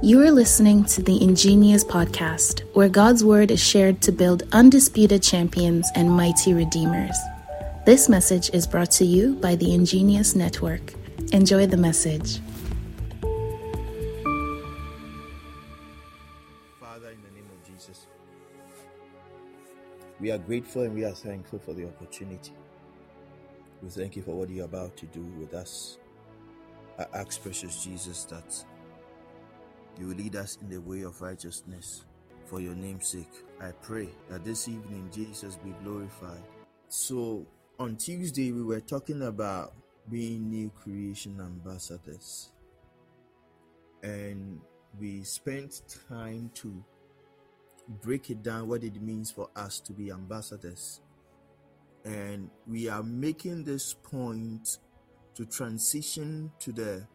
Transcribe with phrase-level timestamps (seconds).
[0.00, 5.24] You are listening to the Ingenious Podcast, where God's Word is shared to build undisputed
[5.24, 7.16] champions and mighty redeemers.
[7.84, 10.94] This message is brought to you by the Ingenious Network.
[11.32, 12.38] Enjoy the message.
[16.78, 18.06] Father, in the name of Jesus,
[20.20, 22.52] we are grateful and we are thankful for the opportunity.
[23.82, 25.98] We thank you for what you're about to do with us.
[26.98, 28.64] I ask, precious Jesus, that
[29.98, 32.04] you will lead us in the way of righteousness
[32.46, 33.32] for your name's sake.
[33.60, 36.42] I pray that this evening Jesus be glorified.
[36.88, 37.46] So,
[37.78, 39.74] on Tuesday, we were talking about
[40.10, 42.50] being new creation ambassadors,
[44.02, 44.60] and
[44.98, 46.84] we spent time to
[48.02, 51.00] break it down what it means for us to be ambassadors.
[52.04, 54.78] And we are making this point
[55.34, 57.06] to transition to the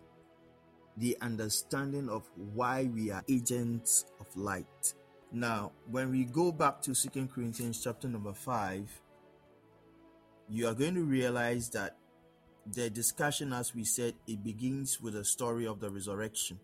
[0.97, 4.93] the understanding of why we are agents of light.
[5.31, 9.01] Now, when we go back to Second Corinthians chapter number 5,
[10.49, 11.97] you are going to realize that
[12.71, 16.59] the discussion, as we said, it begins with the story of the resurrection.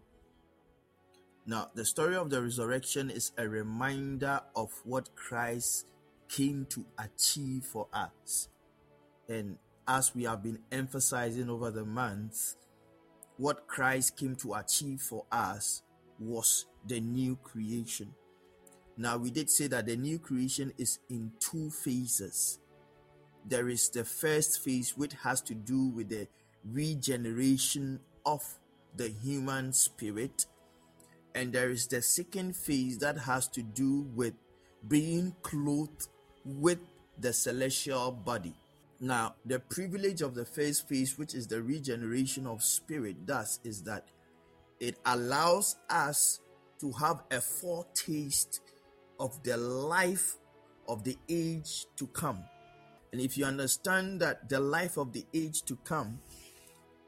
[1.46, 5.88] Now, the story of the resurrection is a reminder of what Christ
[6.30, 8.50] came to achieve for us.
[9.28, 12.56] And as we have been emphasizing over the months,
[13.40, 15.82] what Christ came to achieve for us
[16.20, 18.14] was the new creation.
[18.98, 22.60] Now, we did say that the new creation is in two phases.
[23.46, 26.28] There is the first phase, which has to do with the
[26.66, 28.44] regeneration of
[28.98, 30.46] the human spirit,
[31.34, 34.34] and there is the second phase that has to do with
[34.90, 36.10] being clothed
[36.44, 36.80] with
[37.18, 38.56] the celestial body.
[39.02, 43.84] Now, the privilege of the first phase, which is the regeneration of spirit, does is
[43.84, 44.10] that
[44.80, 46.42] it allows us
[46.82, 48.62] to have a foretaste
[49.20, 50.36] of the life
[50.88, 52.44] of the age to come.
[53.12, 56.20] And if you understand that the life of the age to come,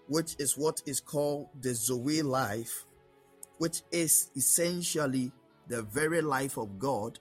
[0.08, 2.85] which is what is called the Zoe life,
[3.58, 5.31] which is essentially
[5.68, 7.19] the very life of God,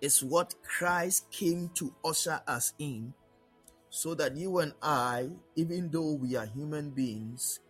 [0.00, 3.14] is what Christ came to usher us in
[3.90, 7.60] so that you and I, even though we are human beings,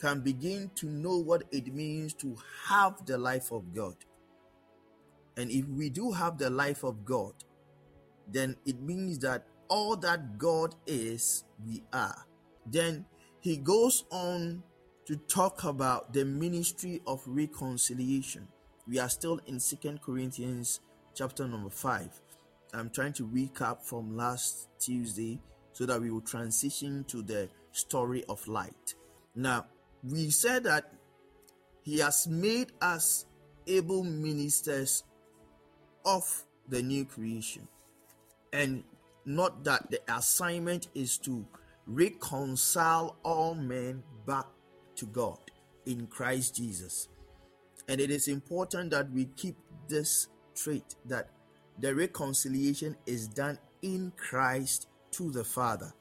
[0.00, 2.36] can begin to know what it means to
[2.66, 3.96] have the life of God.
[5.36, 7.32] And if we do have the life of God,
[8.30, 12.26] then it means that all that God is, we are.
[12.66, 13.06] Then
[13.40, 14.62] he goes on
[15.06, 18.48] to talk about the ministry of reconciliation.
[18.86, 20.80] We are still in Second Corinthians
[21.14, 22.20] chapter number 5.
[22.72, 25.40] I'm trying to recap from last Tuesday
[25.74, 28.94] so that we will transition to the story of light.
[29.34, 29.66] Now,
[30.02, 30.90] we said that
[31.82, 33.26] He has made us
[33.66, 35.04] able ministers
[36.04, 37.68] of the new creation,
[38.52, 38.84] and
[39.26, 41.46] not that the assignment is to
[41.86, 44.46] reconcile all men back
[44.96, 45.38] to God
[45.86, 47.08] in Christ Jesus.
[47.88, 49.56] And it is important that we keep
[49.88, 51.28] this trait that
[51.78, 55.92] the reconciliation is done in Christ to the Father.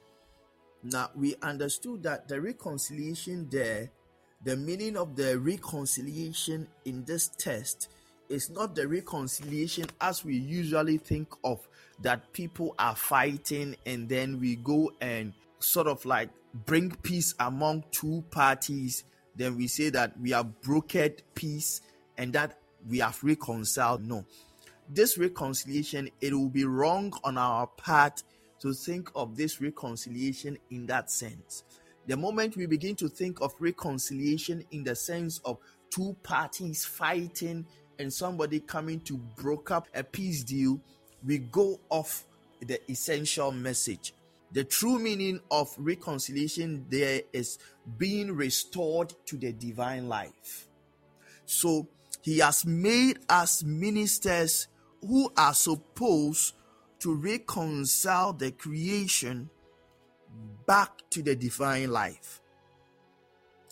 [0.83, 3.89] Now, we understood that the reconciliation there,
[4.43, 7.89] the meaning of the reconciliation in this test
[8.27, 11.65] is not the reconciliation as we usually think of
[12.01, 16.29] that people are fighting and then we go and sort of like
[16.65, 19.03] bring peace among two parties.
[19.35, 21.81] Then we say that we have brokered peace
[22.17, 22.57] and that
[22.89, 24.05] we have reconciled.
[24.05, 24.25] No,
[24.89, 28.23] this reconciliation, it will be wrong on our part
[28.63, 31.65] to think of this reconciliation in that sense.
[32.07, 35.57] The moment we begin to think of reconciliation in the sense of
[35.89, 37.65] two parties fighting
[37.99, 40.79] and somebody coming to broke up a peace deal,
[41.25, 42.23] we go off
[42.61, 44.13] the essential message.
[44.53, 47.59] The true meaning of reconciliation there is
[47.97, 50.69] being restored to the divine life.
[51.45, 51.89] So
[52.21, 54.69] he has made us ministers
[55.01, 56.53] who are supposed
[57.03, 59.49] to reconcile the creation
[60.65, 62.39] back to the divine life.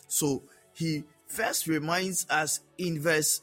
[0.06, 0.42] So
[0.74, 3.40] he first reminds us in verse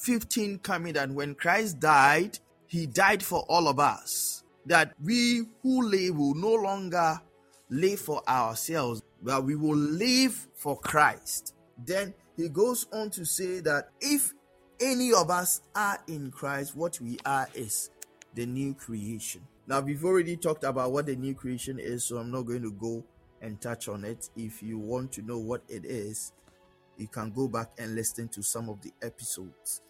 [0.00, 4.42] 15 coming that when Christ died, he died for all of us.
[4.64, 7.20] That we who live will no longer
[7.68, 11.54] live for ourselves, but we will live for Christ.
[11.84, 14.32] Then he goes on to say that if
[14.80, 17.90] any of us are in Christ, what we are is
[18.36, 19.42] the new creation.
[19.66, 22.70] Now, we've already talked about what the new creation is, so I'm not going to
[22.70, 23.02] go
[23.42, 24.28] and touch on it.
[24.36, 26.32] If you want to know what it is,
[26.96, 29.82] you can go back and listen to some of the episodes.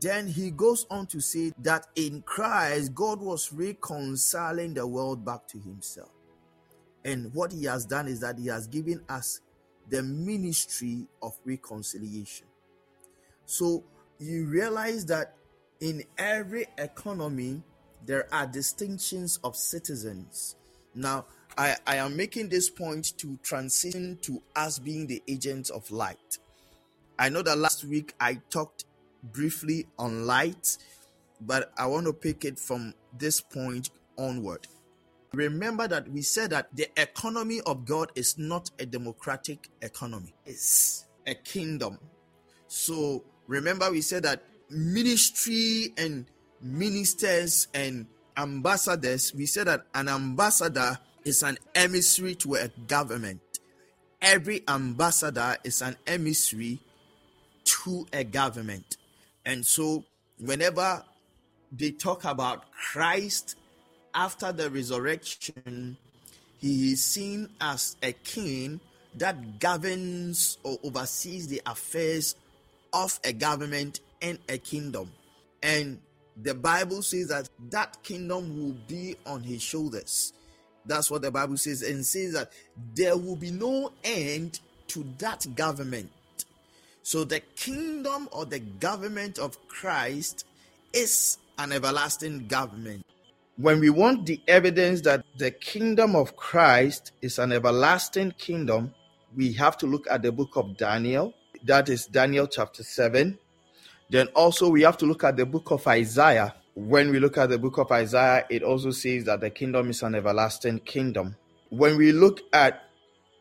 [0.00, 5.48] Then he goes on to say that in Christ, God was reconciling the world back
[5.48, 6.10] to himself.
[7.04, 9.40] And what he has done is that he has given us
[9.88, 12.46] the ministry of reconciliation.
[13.46, 13.84] So
[14.18, 15.34] you realize that
[15.80, 17.62] in every economy,
[18.04, 20.56] there are distinctions of citizens.
[20.94, 25.90] Now, I, I am making this point to transition to us being the agents of
[25.90, 26.38] light.
[27.18, 28.84] I know that last week I talked
[29.22, 30.78] briefly on light,
[31.40, 34.66] but I want to pick it from this point onward.
[35.32, 41.06] Remember that we said that the economy of God is not a democratic economy, it's
[41.26, 41.98] a kingdom.
[42.66, 46.26] So remember, we said that ministry and
[46.60, 48.06] ministers and
[48.36, 53.40] ambassadors, we said that an ambassador is an emissary to a government.
[54.22, 56.80] Every ambassador is an emissary
[57.64, 58.96] to a government.
[59.44, 60.04] And so,
[60.38, 61.02] whenever
[61.72, 63.56] they talk about Christ
[64.14, 65.96] after the resurrection,
[66.58, 68.80] he is seen as a king
[69.16, 72.36] that governs or oversees the affairs
[72.92, 75.10] of a government and a kingdom.
[75.62, 76.00] And
[76.42, 80.32] the Bible says that that kingdom will be on his shoulders.
[80.86, 82.52] That's what the Bible says, and says that
[82.94, 86.10] there will be no end to that government.
[87.02, 90.46] So the kingdom or the government of Christ
[90.92, 93.04] is an everlasting government.
[93.56, 98.94] When we want the evidence that the kingdom of Christ is an everlasting kingdom,
[99.36, 101.34] we have to look at the book of Daniel.
[101.64, 103.38] That is Daniel chapter 7.
[104.10, 106.54] Then also we have to look at the book of Isaiah.
[106.74, 110.02] When we look at the book of Isaiah, it also says that the kingdom is
[110.02, 111.36] an everlasting kingdom.
[111.68, 112.82] When we look at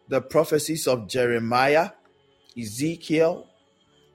[0.07, 1.91] the prophecies of Jeremiah,
[2.57, 3.47] Ezekiel,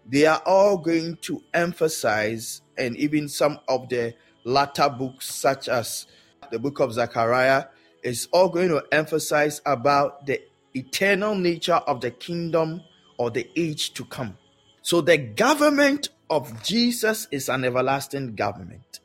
[0.06, 4.14] they are all going to emphasize, and even some of the
[4.44, 6.06] latter books, such as
[6.50, 7.64] the book of Zechariah,
[8.02, 10.40] is all going to emphasize about the
[10.74, 12.82] eternal nature of the kingdom
[13.16, 14.36] or the age to come.
[14.82, 19.00] So the government of Jesus is an everlasting government,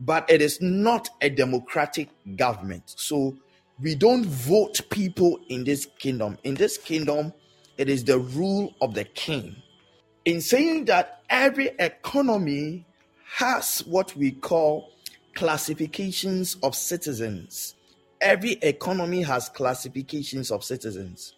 [0.00, 2.94] but it is not a democratic government.
[2.96, 3.36] So
[3.80, 6.38] we don't vote people in this kingdom.
[6.44, 7.32] In this kingdom,
[7.76, 9.56] it is the rule of the king
[10.24, 12.86] in saying that every economy
[13.36, 14.90] has what we call
[15.34, 17.74] classifications of citizens.
[18.20, 21.34] Every economy has classifications of citizens.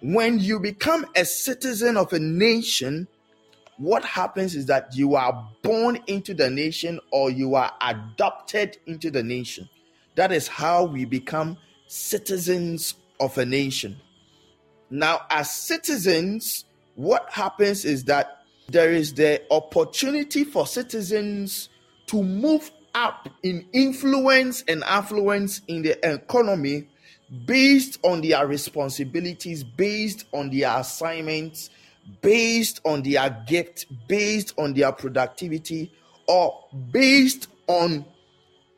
[0.00, 3.06] When you become a citizen of a nation,
[3.78, 9.10] what happens is that you are born into the nation or you are adopted into
[9.10, 9.68] the nation.
[10.14, 13.96] That is how we become citizens of a nation.
[14.90, 21.68] Now, as citizens, what happens is that there is the opportunity for citizens
[22.06, 26.88] to move up in influence and affluence in the economy
[27.46, 31.70] based on their responsibilities, based on their assignments,
[32.20, 35.92] based on their gift, based on their productivity,
[36.26, 38.04] or based on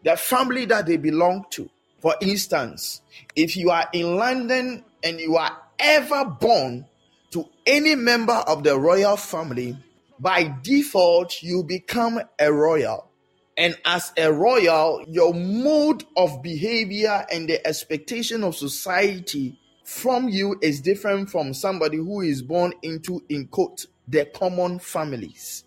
[0.05, 1.69] the family that they belong to.
[2.01, 3.01] For instance,
[3.35, 6.87] if you are in London and you are ever born
[7.31, 9.77] to any member of the royal family,
[10.19, 13.11] by default, you become a royal.
[13.57, 20.59] And as a royal, your mode of behavior and the expectation of society from you
[20.63, 25.65] is different from somebody who is born into, in quote, the common families.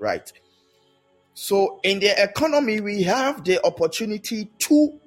[0.00, 0.30] Right?
[1.34, 4.98] So, in the economy, we have the opportunity to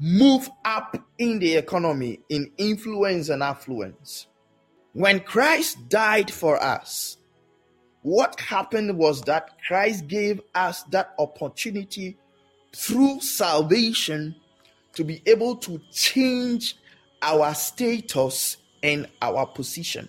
[0.00, 4.26] move up in the economy in influence and affluence.
[4.92, 7.18] When Christ died for us,
[8.02, 12.18] what happened was that Christ gave us that opportunity
[12.74, 14.34] through salvation
[14.94, 16.76] to be able to change
[17.22, 20.08] our status and our position.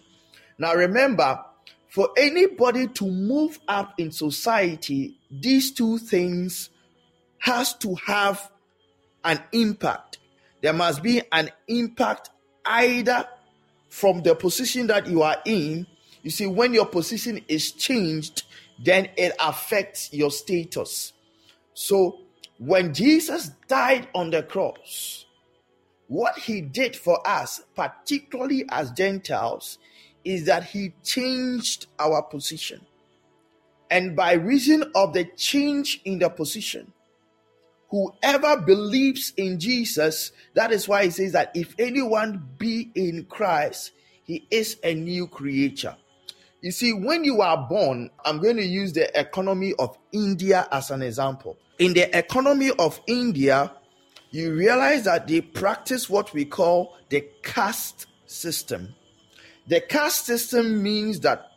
[0.58, 1.44] Now, remember,
[1.90, 6.70] for anybody to move up in society, these two things
[7.40, 8.52] has to have
[9.24, 10.20] an impact.
[10.62, 12.30] There must be an impact
[12.66, 13.28] either
[13.90, 15.88] from the position that you are in.
[16.24, 18.44] You see, when your position is changed,
[18.84, 21.14] then it affects your status.
[21.74, 22.20] So,
[22.58, 25.27] when Jesus died on the cross,
[26.08, 29.78] what he did for us, particularly as Gentiles,
[30.24, 32.82] is that he changed our position.
[33.90, 36.92] And by reason of the change in the position,
[37.90, 43.92] whoever believes in Jesus, that is why he says that if anyone be in Christ,
[44.24, 45.96] he is a new creature.
[46.62, 50.92] You see, when you are born, I'm going to use the economy of India as
[50.92, 51.58] an example.
[51.80, 53.72] In the economy of India,
[54.32, 58.94] you realize that they practice what we call the caste system.
[59.68, 61.52] The caste system means that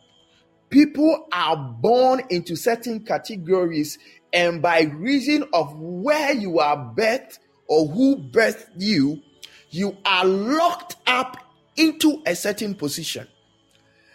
[0.69, 3.97] people are born into certain categories,
[4.33, 9.21] and by reason of where you are birthed or who birthed you,
[9.69, 11.37] you are locked up
[11.75, 13.27] into a certain position.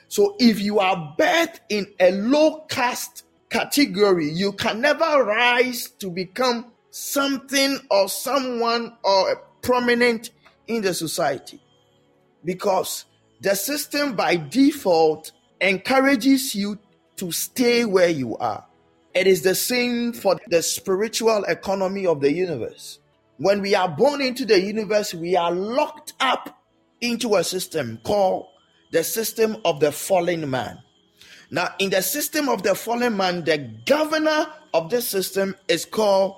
[0.08, 6.10] So if you are birthed in a low caste category, you can never rise to
[6.10, 10.30] become something or someone or a prominent
[10.66, 11.60] in the society
[12.42, 13.04] because
[13.42, 16.78] the system by default encourages you
[17.16, 18.64] to stay where you are.
[19.14, 22.98] It is the same for the spiritual economy of the universe.
[23.36, 26.58] When we are born into the universe, we are locked up
[27.02, 28.46] into a system called
[28.92, 30.78] the system of the fallen man.
[31.50, 36.36] Now, in the system of the fallen man, the governor of this system is called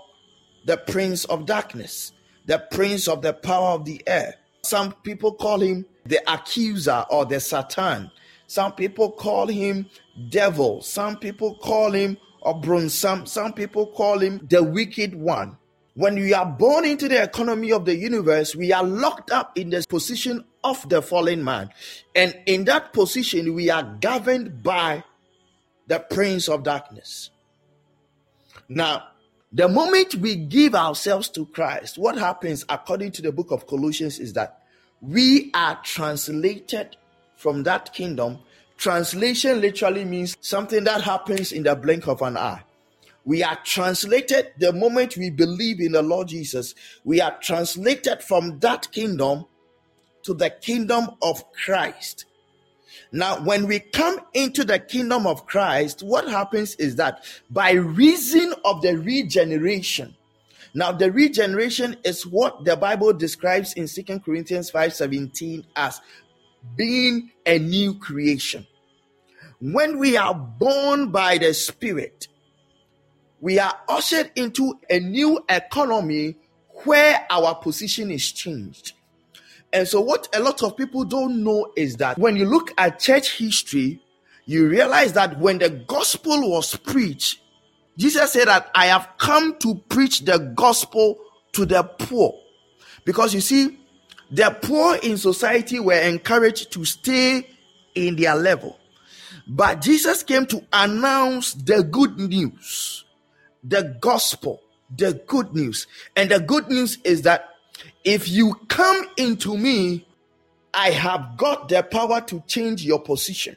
[0.69, 2.13] the prince of darkness,
[2.45, 4.35] the prince of the power of the air.
[4.63, 8.11] Some people call him the accuser or the Satan.
[8.49, 9.87] Some people call him
[10.29, 10.83] devil.
[10.83, 12.91] Some people call him Obrun.
[12.91, 15.57] Some, some people call him the wicked one.
[15.95, 19.71] When we are born into the economy of the universe, we are locked up in
[19.71, 21.71] the position of the fallen man.
[22.15, 25.03] And in that position, we are governed by
[25.87, 27.31] the prince of darkness.
[28.69, 29.05] Now,
[29.53, 34.19] the moment we give ourselves to Christ, what happens according to the book of Colossians
[34.19, 34.63] is that
[35.01, 36.97] we are translated
[37.37, 38.39] from that kingdom.
[38.77, 42.63] Translation literally means something that happens in the blink of an eye.
[43.25, 46.75] We are translated the moment we believe in the Lord Jesus.
[47.05, 49.47] We are translated from that kingdom
[50.23, 52.27] to the kingdom of Christ.
[53.11, 58.55] Now, when we come into the kingdom of Christ, what happens is that by reason
[58.65, 60.15] of the regeneration,
[60.75, 66.01] now the regeneration is what the Bible describes in Second Corinthians 5:17 as
[66.77, 68.67] being a new creation.
[69.61, 72.29] When we are born by the Spirit,
[73.41, 76.37] we are ushered into a new economy
[76.85, 78.93] where our position is changed.
[79.73, 82.99] And so, what a lot of people don't know is that when you look at
[82.99, 84.01] church history,
[84.47, 87.41] you realize that when the gospel was preached,
[87.99, 91.19] Jesus said that I have come to preach the gospel
[91.53, 92.35] to the poor.
[93.05, 93.79] Because you see,
[94.31, 97.47] the poor in society were encouraged to stay
[97.95, 98.79] in their level.
[99.47, 103.05] But Jesus came to announce the good news
[103.65, 104.63] the gospel,
[104.97, 105.87] the good news.
[106.17, 107.49] And the good news is that
[108.09, 110.07] if you come into me,
[110.73, 113.57] I have got the power to change your position.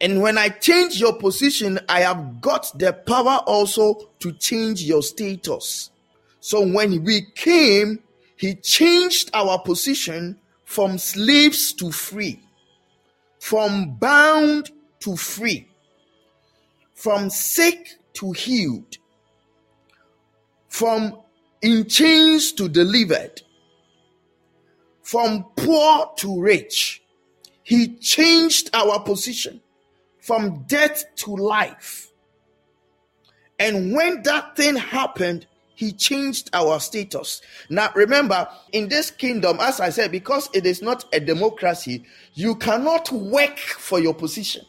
[0.00, 5.00] And when I change your position, I have got the power also to change your
[5.00, 5.90] status.
[6.40, 8.00] So when we came,
[8.36, 12.40] he changed our position from slaves to free,
[13.38, 15.68] from bound to free,
[16.94, 18.96] from sick to healed,
[20.68, 21.16] from
[21.62, 23.40] in chains to delivered,
[25.02, 27.02] from poor to rich.
[27.62, 29.60] He changed our position
[30.20, 32.08] from death to life.
[33.58, 37.40] And when that thing happened, he changed our status.
[37.68, 42.04] Now, remember, in this kingdom, as I said, because it is not a democracy,
[42.34, 44.64] you cannot work for your position.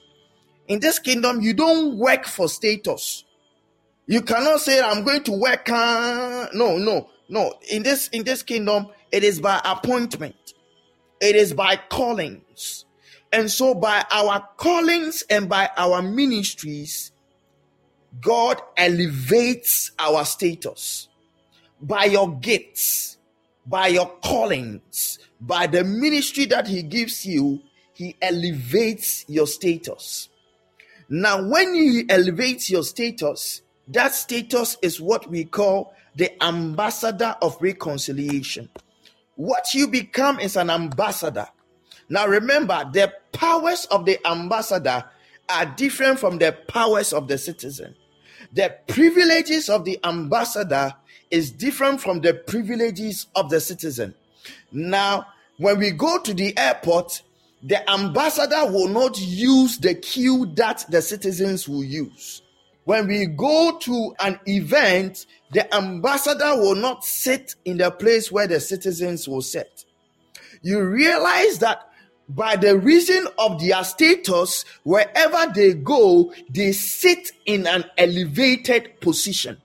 [0.68, 3.26] In this kingdom, you don't work for status.
[4.08, 5.70] You cannot say I'm going to work.
[5.70, 7.54] Uh, no, no, no.
[7.70, 10.56] In this in this kingdom, it is by appointment.
[11.22, 12.86] It is by callings.
[13.32, 17.12] And so by our callings and by our ministries,
[18.20, 21.10] God elevates our status.
[21.80, 23.18] By your gifts,
[23.68, 27.62] by your callings, by the ministry that He gives you,
[27.94, 30.30] He elevates your status.
[31.08, 37.58] Now, when He elevates your status, that status is what we call the ambassador of
[37.60, 38.70] reconciliation.
[39.36, 41.48] What you become is an ambassador.
[42.10, 45.06] Now remember, the powers of the ambassador
[45.50, 47.96] are different from the powers of the citizen.
[48.54, 50.94] The privileges of the ambassador
[51.32, 54.14] is different from the privileges of the citizen.
[54.72, 55.26] Now,
[55.58, 57.24] when we go to the airport,
[57.64, 62.43] the ambassador will not use the queue that the citizens will use.
[62.86, 68.48] When we go to an event, the ambassador will not sit in the place where
[68.48, 69.86] the citizens will sit.
[70.62, 71.90] You realize that
[72.28, 79.62] by the reason of their status, wherever they go, they sit in an elevated position.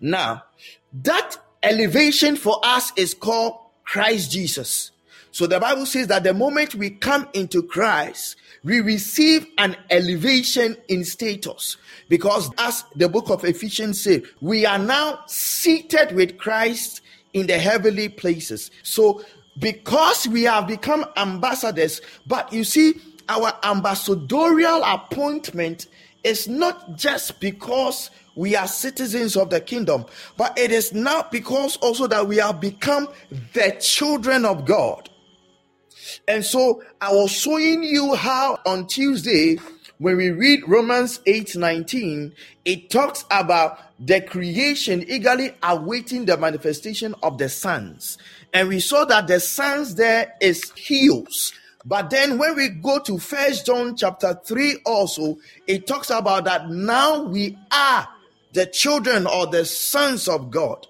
[0.00, 0.44] Now,
[0.92, 4.92] that elevation for us is called Christ Jesus.
[5.30, 8.36] So the Bible says that the moment we come into Christ,
[8.68, 11.78] we receive an elevation in status
[12.10, 17.00] because as the book of Ephesians says, we are now seated with Christ
[17.32, 18.70] in the heavenly places.
[18.82, 19.24] So
[19.58, 25.86] because we have become ambassadors, but you see, our ambassadorial appointment
[26.22, 30.04] is not just because we are citizens of the kingdom,
[30.36, 33.08] but it is now because also that we have become
[33.54, 35.08] the children of God.
[36.26, 39.58] And so I was showing you how on Tuesday,
[39.98, 42.32] when we read Romans 8 19,
[42.64, 48.18] it talks about the creation eagerly awaiting the manifestation of the sons.
[48.52, 51.52] And we saw that the sons there is Huios.
[51.84, 56.70] But then when we go to First John chapter 3 also, it talks about that
[56.70, 58.08] now we are
[58.52, 60.86] the children or the sons of God.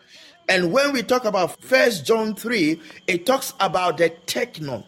[0.48, 4.84] And when we talk about First John 3, it talks about the teknon.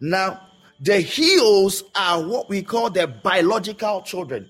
[0.00, 0.48] Now,
[0.80, 4.48] the Huios are what we call the biological children,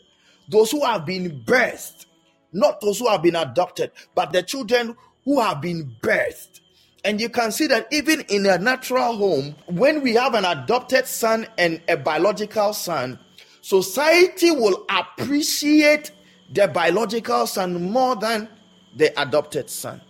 [0.49, 2.07] those who have been birthed,
[2.53, 6.61] not those who have been adopted, but the children who have been birthed.
[7.05, 11.07] And you can see that even in a natural home, when we have an adopted
[11.07, 13.19] son and a biological son,
[13.63, 16.11] society will appreciate
[16.53, 18.49] the biological son more than
[18.97, 20.01] the adopted son.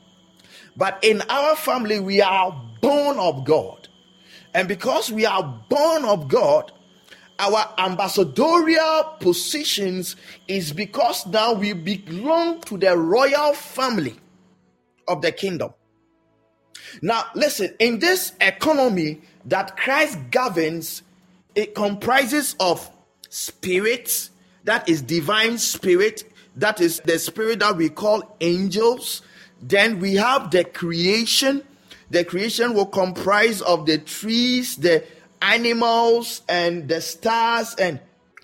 [0.76, 3.87] But in our family, we are born of God.
[4.54, 6.72] And because we are born of God,
[7.38, 10.16] our ambassadorial positions
[10.48, 14.16] is because now we belong to the royal family
[15.06, 15.72] of the kingdom.
[17.02, 21.02] Now, listen, in this economy that Christ governs,
[21.54, 22.90] it comprises of
[23.28, 24.30] spirits,
[24.64, 26.24] that is divine spirit,
[26.56, 29.22] that is the spirit that we call angels.
[29.62, 31.62] Then we have the creation,
[32.10, 35.04] the creation will comprise of the trees, the
[35.42, 38.00] animals, and the stars, and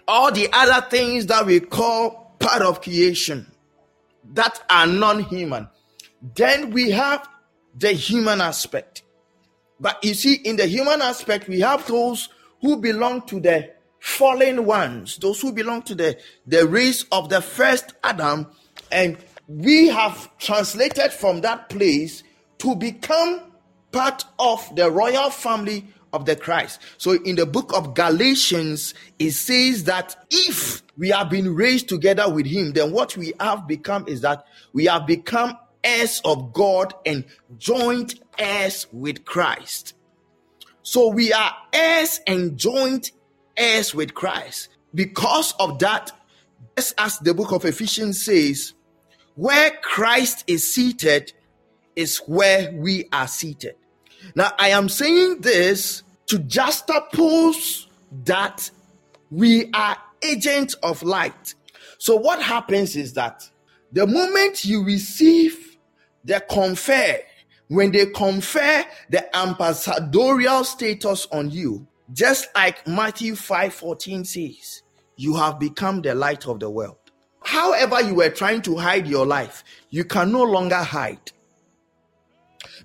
[0.06, 3.50] all the other things that we call part of creation
[4.32, 5.68] that are non human.
[6.34, 7.28] Then we have
[7.76, 9.02] the human aspect.
[9.80, 12.28] But you see, in the human aspect, we have those
[12.60, 17.40] who belong to the fallen ones, those who belong to the, the race of the
[17.40, 18.46] first Adam,
[18.92, 19.16] and
[19.48, 22.22] we have translated from that place
[22.58, 23.40] to become
[23.94, 26.80] part of the royal family of the Christ.
[26.98, 32.32] So in the book of Galatians, it says that if we have been raised together
[32.32, 36.92] with him, then what we have become is that we have become heirs of God
[37.06, 37.24] and
[37.58, 39.94] joint heirs with Christ.
[40.82, 43.12] So we are heirs and joint
[43.56, 44.68] heirs with Christ.
[44.94, 46.12] Because of that,
[46.76, 48.74] just as the book of Ephesians says,
[49.36, 51.32] where Christ is seated
[51.96, 53.76] is where we are seated.
[54.34, 57.86] Now, I am saying this to juxtapose
[58.24, 58.70] that
[59.30, 61.54] we are agents of light.
[61.98, 63.48] So, what happens is that
[63.92, 65.76] the moment you receive
[66.24, 67.18] the confer,
[67.68, 74.82] when they confer the ambassadorial status on you, just like Matthew 5 14 says,
[75.16, 76.96] you have become the light of the world.
[77.42, 81.32] However, you were trying to hide your life, you can no longer hide.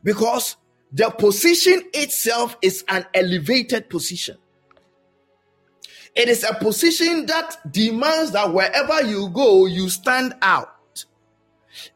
[0.03, 0.57] Because
[0.91, 4.37] the position itself is an elevated position.
[6.15, 11.05] It is a position that demands that wherever you go, you stand out.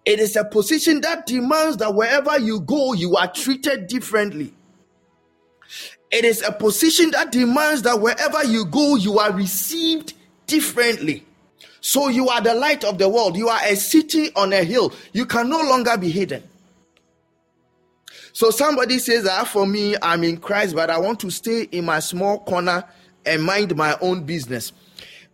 [0.06, 4.54] It is a position that demands that wherever you go, you are treated differently.
[6.12, 10.14] It is a position that demands that wherever you go, you are received
[10.46, 11.26] differently.
[11.82, 13.36] So you are the light of the world.
[13.36, 14.94] You are a city on a hill.
[15.12, 16.44] You can no longer be hidden.
[18.34, 21.86] So somebody says that for me, I'm in Christ, but I want to stay in
[21.86, 22.84] my small corner
[23.26, 24.74] and mind my own business.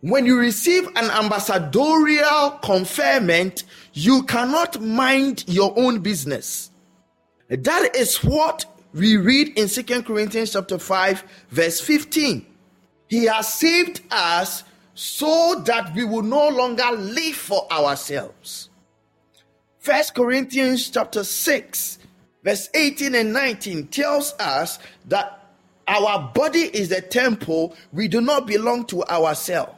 [0.02, 6.70] When you receive an ambassadorial conferment, you cannot mind your own business.
[7.48, 12.46] That is what we read in Second Corinthians chapter 5, verse 15.
[13.08, 14.62] He has saved us
[14.94, 18.68] so that we will no longer live for ourselves.
[19.78, 21.98] First Corinthians chapter 6,
[22.42, 25.36] verse 18 and 19 tells us that
[25.86, 29.72] our body is the temple, we do not belong to ourselves.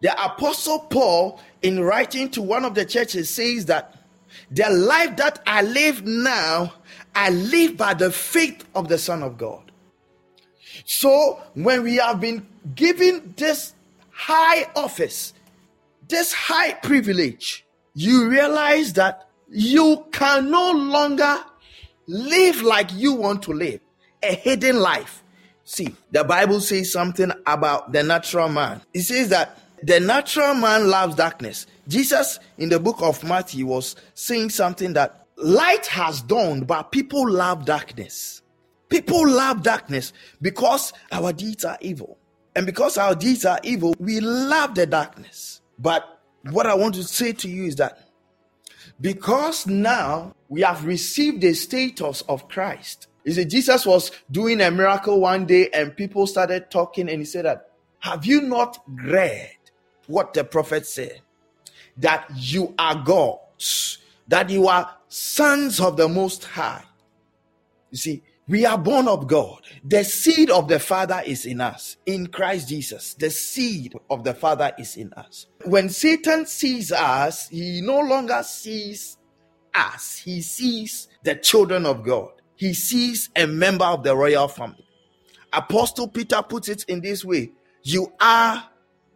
[0.00, 3.96] The apostle Paul, in writing to one of the churches, says that
[4.50, 6.74] the life that I live now,
[7.14, 9.72] I live by the faith of the Son of God.
[10.84, 13.74] So when we have been given this
[14.10, 15.32] high office,
[16.06, 21.38] this high privilege, you realize that you can no longer
[22.06, 23.80] live like you want to live
[24.22, 25.22] a hidden life.
[25.64, 28.80] See, the Bible says something about the natural man.
[28.94, 31.66] It says that the natural man loves darkness.
[31.86, 37.30] Jesus in the book of Matthew was saying something that light has dawned, but people
[37.30, 38.42] love darkness.
[38.88, 42.18] People love darkness because our deeds are evil.
[42.56, 45.60] And because our deeds are evil, we love the darkness.
[45.78, 48.07] But what I want to say to you is that
[49.00, 53.06] because now we have received the status of Christ.
[53.24, 57.24] You see, Jesus was doing a miracle one day and people started talking and he
[57.24, 59.56] said that, have you not read
[60.06, 61.20] what the prophet said?
[61.98, 66.84] That you are gods, that you are sons of the Most High.
[67.90, 69.60] You see, we are born of God.
[69.84, 73.14] The seed of the Father is in us, in Christ Jesus.
[73.14, 75.46] The seed of the Father is in us.
[75.64, 79.18] When Satan sees us, he no longer sees
[79.74, 82.30] us, he sees the children of God.
[82.56, 84.86] He sees a member of the royal family.
[85.52, 88.64] Apostle Peter puts it in this way You are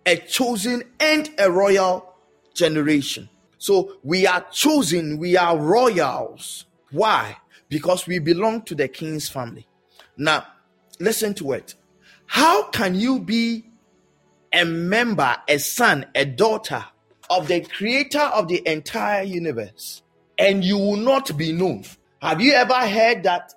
[0.06, 2.14] a chosen and a royal
[2.54, 3.28] generation.
[3.58, 6.66] So we are chosen, we are royals.
[6.90, 7.36] Why?
[7.72, 9.66] Because we belong to the king's family.
[10.18, 10.46] Now,
[11.00, 11.74] listen to it.
[12.26, 13.64] How can you be
[14.52, 16.84] a member, a son, a daughter
[17.30, 20.02] of the creator of the entire universe
[20.38, 21.84] and you will not be known?
[22.20, 23.54] Have you ever heard that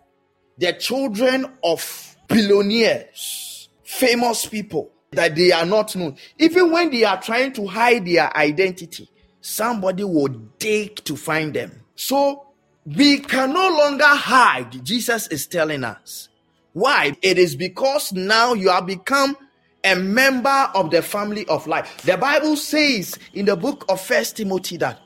[0.57, 6.15] the children of billionaires, famous people, that they are not known.
[6.37, 9.09] Even when they are trying to hide their identity,
[9.41, 11.81] somebody will dig to find them.
[11.95, 12.44] So
[12.85, 16.29] we can no longer hide, Jesus is telling us.
[16.73, 17.15] Why?
[17.21, 19.37] It is because now you have become
[19.83, 21.85] a member of the family of light.
[22.03, 24.99] The Bible says in the book of First Timothy that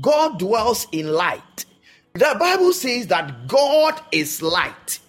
[0.00, 1.64] God dwells in light.
[2.14, 5.00] The Bible says that God is light.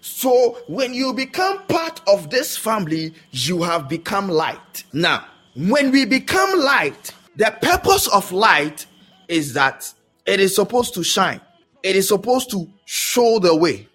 [0.00, 4.84] So when you become part of this family, you have become light.
[4.92, 5.24] Now,
[5.56, 8.86] when we become light, the purpose of light
[9.28, 9.92] is that
[10.26, 11.40] it is supposed to shine,
[11.84, 13.86] it is supposed to show the way,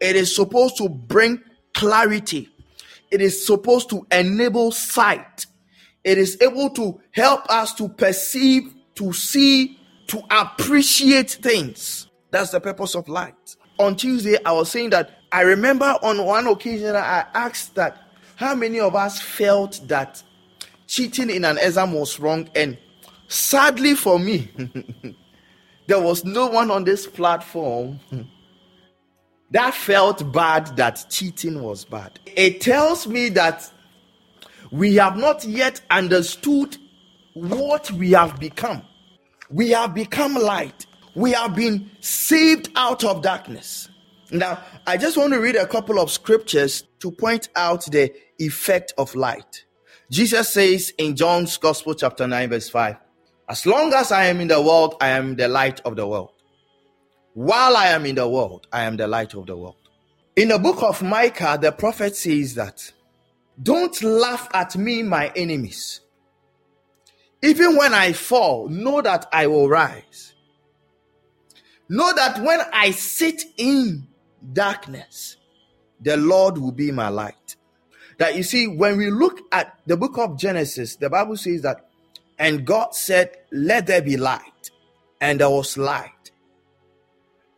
[0.00, 1.42] it is supposed to bring
[1.74, 2.48] clarity,
[3.10, 5.46] it is supposed to enable sight,
[6.04, 12.08] it is able to help us to perceive, to see, to appreciate things.
[12.30, 13.56] That's the purpose of light.
[13.78, 17.96] On Tuesday, I was saying that I remember on one occasion I asked that
[18.36, 20.22] how many of us felt that
[20.86, 22.76] cheating in an exam was wrong, and
[23.28, 24.50] sadly for me,
[25.90, 27.98] there was no one on this platform
[29.50, 32.20] that felt bad that cheating was bad.
[32.26, 33.68] It tells me that
[34.70, 36.76] we have not yet understood
[37.34, 38.82] what we have become.
[39.50, 40.86] We have become light.
[41.16, 43.88] We have been saved out of darkness.
[44.30, 48.92] Now, I just want to read a couple of scriptures to point out the effect
[48.96, 49.64] of light.
[50.08, 52.96] Jesus says in John's Gospel, chapter 9, verse 5
[53.50, 56.30] As long as I am in the world, I am the light of the world.
[57.34, 59.74] While I am in the world, I am the light of the world.
[60.36, 62.92] In the book of Micah, the prophet says that
[63.60, 66.00] don't laugh at me, my enemies.
[67.42, 70.32] Even when I fall, know that I will rise.
[71.88, 74.06] Know that when I sit in
[74.52, 75.38] darkness,
[76.00, 77.56] the Lord will be my light.
[78.18, 81.89] That you see, when we look at the book of Genesis, the Bible says that,
[82.40, 84.70] and God said, Let there be light,
[85.20, 86.32] and there was light.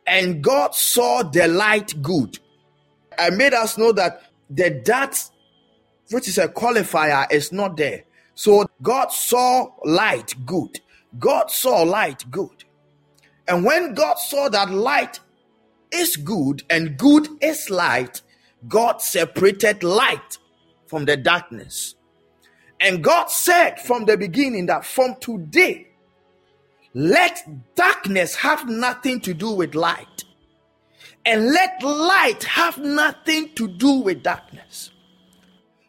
[0.07, 2.39] And God saw the light good.
[3.17, 5.23] I made us know that the that
[6.11, 8.03] which is a qualifier is not there.
[8.35, 10.81] So God saw light good.
[11.19, 12.65] God saw light good.
[13.47, 15.21] And when God saw that light
[15.93, 18.23] is good and good is light,
[18.67, 20.39] God separated light
[20.87, 21.95] from the darkness.
[22.83, 25.87] And God said from the beginning that from today,
[26.95, 27.43] let
[27.75, 30.25] darkness have nothing to do with light,
[31.25, 34.91] and let light have nothing to do with darkness.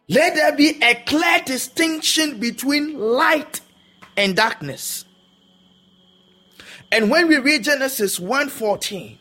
[0.08, 3.60] Let there be a clear distinction between light
[4.16, 5.04] and darkness.
[6.92, 9.18] And when we read Genesis 1:14,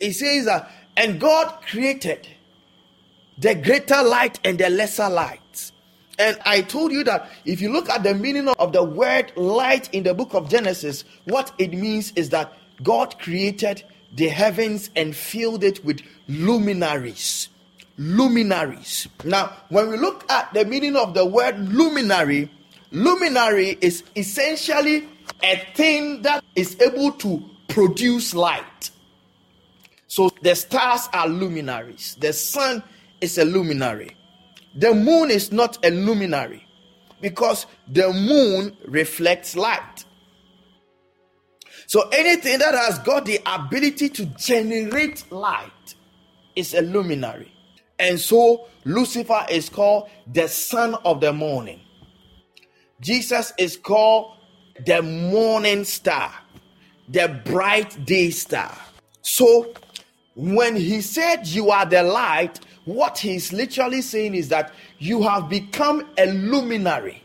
[0.00, 2.26] it says that, and God created
[3.38, 5.40] the greater light and the lesser light.
[6.20, 9.88] And I told you that if you look at the meaning of the word light
[9.94, 12.52] in the book of Genesis, what it means is that
[12.82, 13.82] God created
[14.14, 17.48] the heavens and filled it with luminaries.
[17.96, 19.08] luminaries.
[19.24, 22.50] Now, when we look at the meaning of the word luminary,
[22.90, 25.08] luminary is essentially
[25.42, 28.90] a thing that is able to produce light.
[30.06, 32.82] So the stars are luminaries, the sun
[33.20, 34.16] is a luminary.
[34.74, 36.66] The moon is not a luminary
[37.20, 40.04] because the moon reflects light.
[41.86, 45.94] So anything that has got the ability to generate light
[46.54, 47.52] is a luminary.
[47.98, 51.80] And so Lucifer is called the son of the morning.
[53.00, 54.36] Jesus is called
[54.86, 56.32] the morning star,
[57.08, 58.76] the bright day star.
[59.22, 59.72] So
[60.34, 62.60] when he said you are the light,
[62.94, 67.22] what he's literally saying is that you have become a luminary.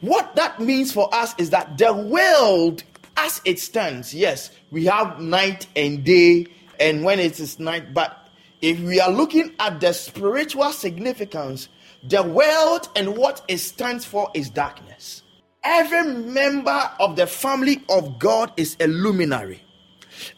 [0.00, 2.84] What that means for us is that the world,
[3.16, 6.46] as it stands, yes, we have night and day,
[6.78, 8.28] and when it is night, but
[8.60, 11.68] if we are looking at the spiritual significance,
[12.04, 15.22] the world and what it stands for is darkness.
[15.64, 19.62] Every member of the family of God is a luminary.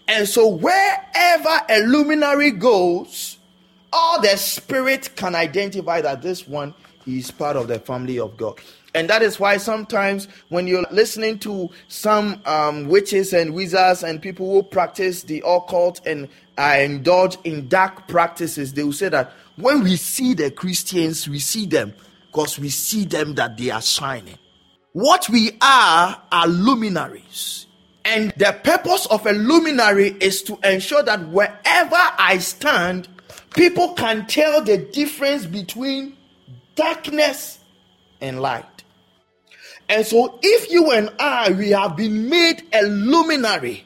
[0.08, 3.38] And so, wherever a luminary goes,
[3.92, 6.74] all the spirit can identify that this one
[7.06, 8.60] is part of the family of God.
[8.94, 14.20] And that is why sometimes when you're listening to some um, witches and wizards and
[14.20, 19.32] people who practice the occult and uh, indulge in dark practices, they will say that
[19.56, 21.94] when we see the Christians, we see them
[22.26, 24.38] because we see them that they are shining.
[24.92, 27.66] What we are are luminaries.
[28.04, 33.08] And the purpose of a luminary is to ensure that wherever I stand,
[33.54, 36.16] people can tell the difference between
[36.74, 37.58] darkness
[38.20, 38.84] and light.
[39.88, 43.84] And so, if you and I, we have been made a luminary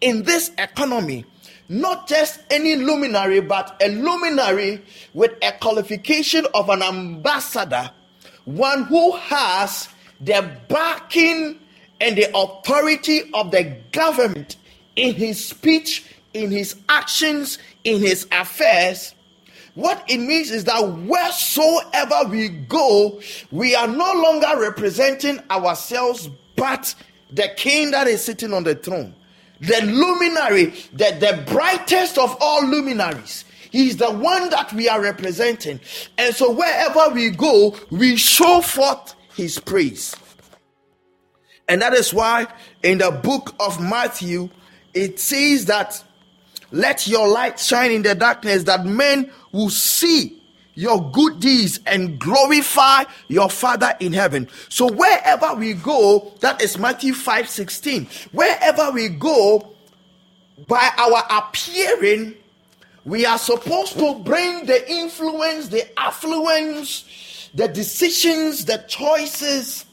[0.00, 1.26] in this economy,
[1.68, 7.90] not just any luminary, but a luminary with a qualification of an ambassador,
[8.46, 9.88] one who has
[10.20, 11.58] the backing
[12.00, 14.56] and the authority of the government
[14.96, 19.14] in his speech, in his actions, in his affairs.
[19.74, 23.20] What it means is that wheresoever we go,
[23.50, 26.94] we are no longer representing ourselves, but
[27.30, 29.14] the king that is sitting on the throne
[29.60, 33.44] the luminary, the, the brightest of all luminaries.
[33.70, 35.80] He's the one that we are representing.
[36.18, 40.14] And so wherever we go, we show forth his praise.
[41.68, 42.46] And that is why
[42.82, 44.50] in the book of Matthew,
[44.94, 46.02] it says that
[46.76, 50.40] let your light shine in the darkness that men will see
[50.74, 54.46] your good deeds and glorify your father in heaven.
[54.68, 59.74] So wherever we go that is matthew 5 16 wherever we go
[60.68, 62.34] by our appearing
[63.04, 69.86] we are supposed to bring the influence the affluence the decisions the choices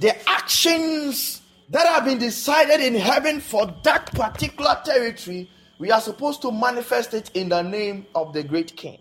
[0.00, 6.42] the actions that have been decided in heaven for that particular territory we are supposed
[6.42, 8.98] to manifest it in the name of the great king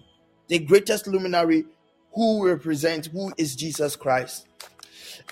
[0.47, 1.65] the greatest luminary
[2.13, 4.47] who represents who is Jesus Christ.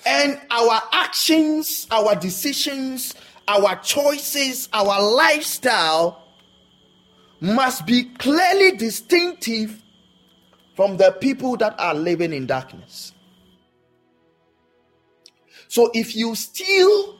[0.04, 3.14] And our actions, our decisions,
[3.48, 6.22] our choices, our lifestyle
[7.40, 9.82] must be clearly distinctive
[10.74, 13.12] from the people that are living in darkness.
[15.68, 17.18] So if you steal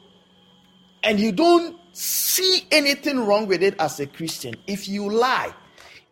[1.03, 5.53] and you don't see anything wrong with it as a Christian, if you lie,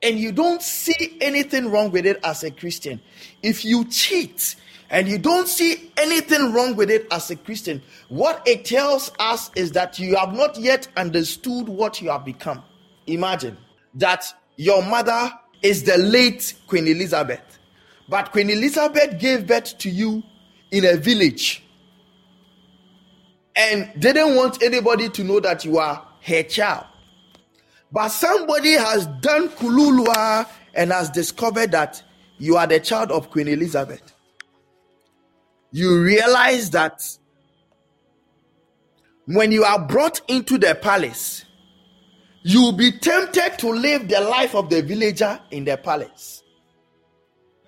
[0.02, 3.00] and you don't see anything wrong with it as a Christian,
[3.43, 4.56] if you cheat
[4.89, 9.52] and you don't see anything wrong with it as a Christian, what it tells us
[9.56, 12.63] is that you have not yet understood what you have become.
[13.08, 13.58] Imagine
[13.95, 14.26] that
[14.58, 17.60] your mother is the late Queen Elizabeth,
[18.10, 20.24] but Queen Elizabeth gave birth to you
[20.71, 21.64] in a village
[23.56, 26.86] and didn't want anybody to know that you are her child.
[27.91, 32.04] But somebody has done kululua and has discovered that
[32.38, 34.13] you are the child of Queen Elizabeth.
[35.72, 37.02] You realize that
[39.26, 41.46] when you are brought into the palace,
[42.44, 46.44] you will be tempted to live the life of the villager in the palace.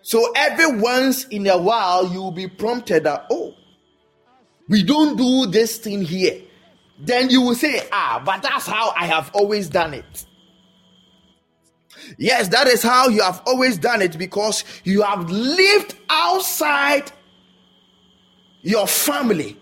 [0.01, 3.55] So every once in a while, you will be prompted that, oh,
[4.67, 6.41] we don't do this thing here
[6.99, 10.25] then you will say, Ah, but that's how I have always done it.
[12.17, 17.11] Yes, that is how you have always done it because you have lived outside
[18.61, 19.57] your family.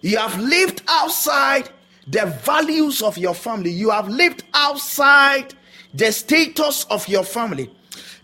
[0.00, 1.68] You have lived outside
[2.06, 3.70] the values of your family.
[3.70, 5.54] You have lived outside
[5.92, 7.70] the status of your family.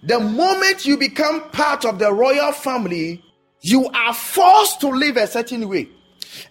[0.02, 3.22] The moment you become part of the royal family,
[3.60, 5.90] you are forced to live a certain way.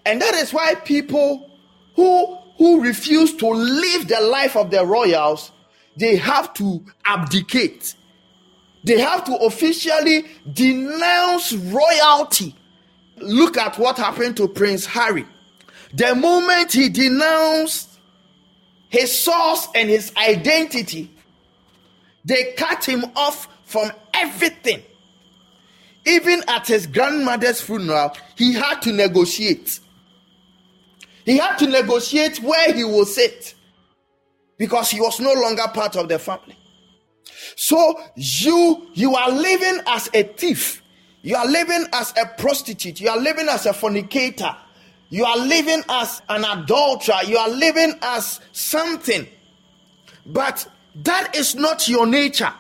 [0.06, 1.50] And that is why people
[1.96, 5.52] who who refuse to live the life of the royals,
[5.96, 7.96] they have to abdicate.
[8.84, 12.56] They have to officially denounce royalty.
[13.18, 15.26] Look at what happened to Prince Harry.
[15.94, 17.90] The moment he denounced
[18.90, 21.10] his source and his identity,
[22.26, 24.82] they cut him off from everything.
[26.10, 29.80] Even at his grandmother's funeral, he had to negotiate.
[31.24, 33.54] He had to negotiate where he will sit
[34.58, 36.58] because he was no longer part of the family.
[37.56, 40.82] So you you are living as a thief.
[41.22, 43.00] You are living as a prostitute.
[43.00, 44.56] You are living as a fornicator.
[45.10, 47.24] You are living as an adulterer.
[47.26, 49.28] You are living as something.
[50.26, 52.54] But that is not your nature.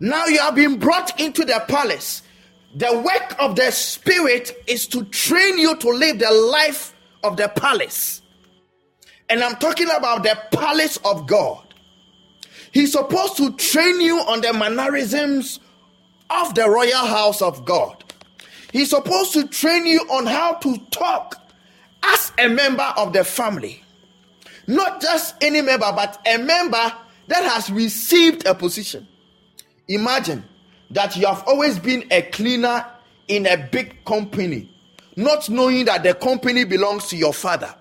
[0.00, 2.22] Now you have been brought into the palace.
[2.74, 7.48] The work of the Spirit is to train you to live the life of the
[7.48, 8.20] palace.
[9.28, 11.62] And I'm talking about the palace of God.
[12.72, 15.60] He's supposed to train you on the mannerisms
[16.28, 18.04] of the royal house of God.
[18.72, 21.40] He's supposed to train you on how to talk
[22.02, 23.82] as a member of the family.
[24.66, 26.92] Not just any member, but a member
[27.28, 29.08] that has received a position.
[29.88, 30.44] Imagine
[30.90, 32.86] that you have always been a cleaner
[33.28, 34.70] in a big company,
[35.16, 37.74] not knowing that the company belongs to your father.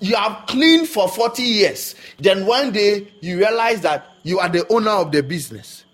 [0.00, 1.94] You have cleaned for 40 years.
[2.18, 5.84] Then one day you realize that you are the owner of the business.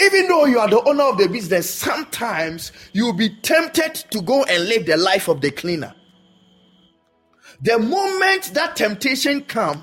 [0.00, 4.44] Even though you are the owner of the business, sometimes you'll be tempted to go
[4.44, 5.94] and live the life of the cleaner.
[7.60, 9.82] The moment that temptation comes,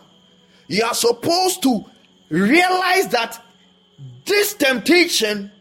[0.67, 1.85] you are supposed to
[2.29, 3.41] realize that
[4.31, 5.51] this temptation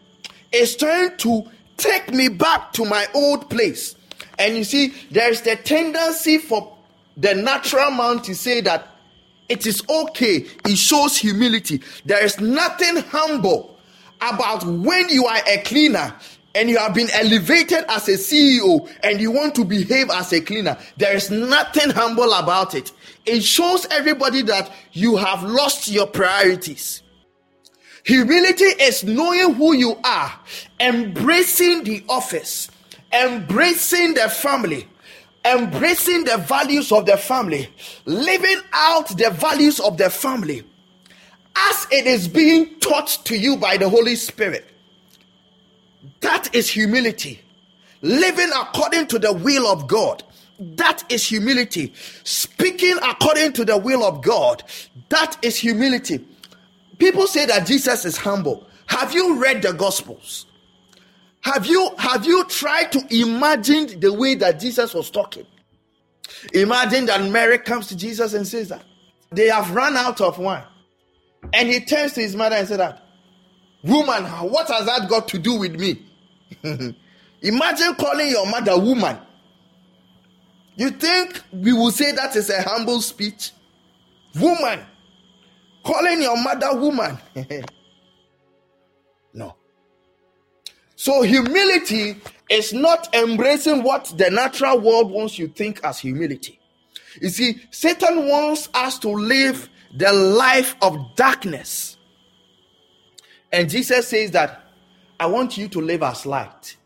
[0.52, 1.44] is trying to
[1.76, 3.96] take me back to my old place.
[4.38, 6.76] And you see, there's the tendency for
[7.16, 8.86] the natural man to say that
[9.48, 10.46] it is okay.
[10.64, 11.82] It shows humility.
[12.04, 13.76] There is nothing humble
[14.20, 16.14] about when you are a cleaner
[16.54, 20.40] and you have been elevated as a CEO and you want to behave as a
[20.40, 20.78] cleaner.
[20.96, 22.92] There is nothing humble about it.
[23.26, 27.02] It shows everybody that you have lost your priorities.
[28.04, 30.38] Humility is knowing who you are,
[30.78, 32.70] embracing the office,
[33.12, 34.86] embracing the family,
[35.44, 37.68] embracing the values of the family,
[38.06, 40.64] living out the values of the family
[41.56, 44.66] as it is being taught to you by the Holy Spirit.
[46.20, 47.40] That is humility.
[48.02, 50.22] Living according to the will of God.
[50.58, 51.92] That is humility.
[52.24, 54.62] Speaking according to the will of God.
[55.08, 56.24] That is humility.
[57.00, 58.68] People say that Jesus is humble.
[58.86, 60.46] Have you read the Gospels?
[61.40, 65.46] Have you have you tried to imagine the way that Jesus was talking?
[66.52, 68.84] Imagine that Mary comes to Jesus and says that
[69.30, 70.64] they have run out of wine.
[71.54, 73.02] And he turns to his mother and said that,
[73.82, 76.04] Woman, what has that got to do with me?
[77.42, 79.16] Imagine calling your mother woman.
[80.76, 83.52] You think we will say that is a humble speech?
[84.38, 84.80] Woman.
[85.84, 87.18] Calling your mother woman.
[89.34, 89.54] no.
[90.96, 92.16] So humility
[92.50, 96.60] is not embracing what the natural world wants you think as humility.
[97.20, 101.96] You see, Satan wants us to live the life of darkness.
[103.52, 104.62] And Jesus says that
[105.18, 106.76] I want you to live as light.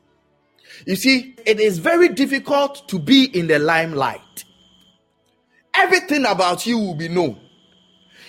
[0.87, 4.45] You see, it is very difficult to be in the limelight.
[5.75, 7.41] Everything about you will be known.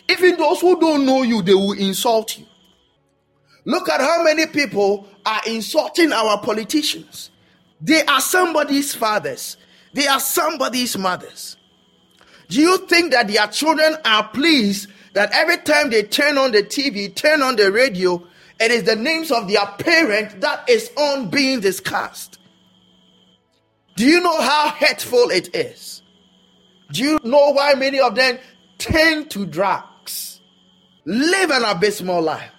[0.10, 2.46] Even those who don't know you, they will insult you.
[3.66, 7.32] Look at how many people are insulting our politicians.
[7.82, 9.58] They are somebody's fathers,
[9.94, 11.58] they are somebody's mothers.
[12.48, 16.62] Do you think that their children are pleased that every time they turn on the
[16.62, 18.24] TV, turn on the radio,
[18.60, 22.38] it is the names of their parent that is on being discussed?
[23.96, 26.02] Do you know how hurtful it is?
[26.92, 28.38] Do you know why many of them
[28.78, 29.88] tend to drugs,
[31.06, 32.52] live an abysmal life?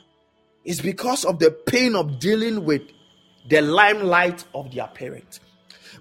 [0.67, 2.83] is because of the pain of dealing with
[3.49, 5.41] the limelight of their parent.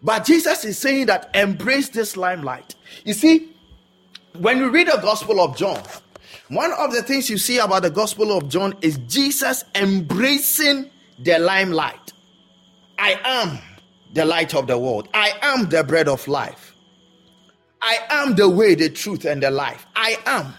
[0.02, 2.76] But Jesus is saying that embrace this limelight.
[3.06, 3.56] You see,
[4.39, 5.82] when you read the Gospel of John,
[6.50, 10.89] one of the things you see about the Gospel of John is Jesus embracing
[11.20, 12.14] the limelight.
[12.98, 13.60] I am
[14.14, 15.08] the light of the world.
[15.14, 16.76] I am the bread of life.
[17.82, 19.86] I am the way, the truth, and the life.
[19.96, 20.54] I am.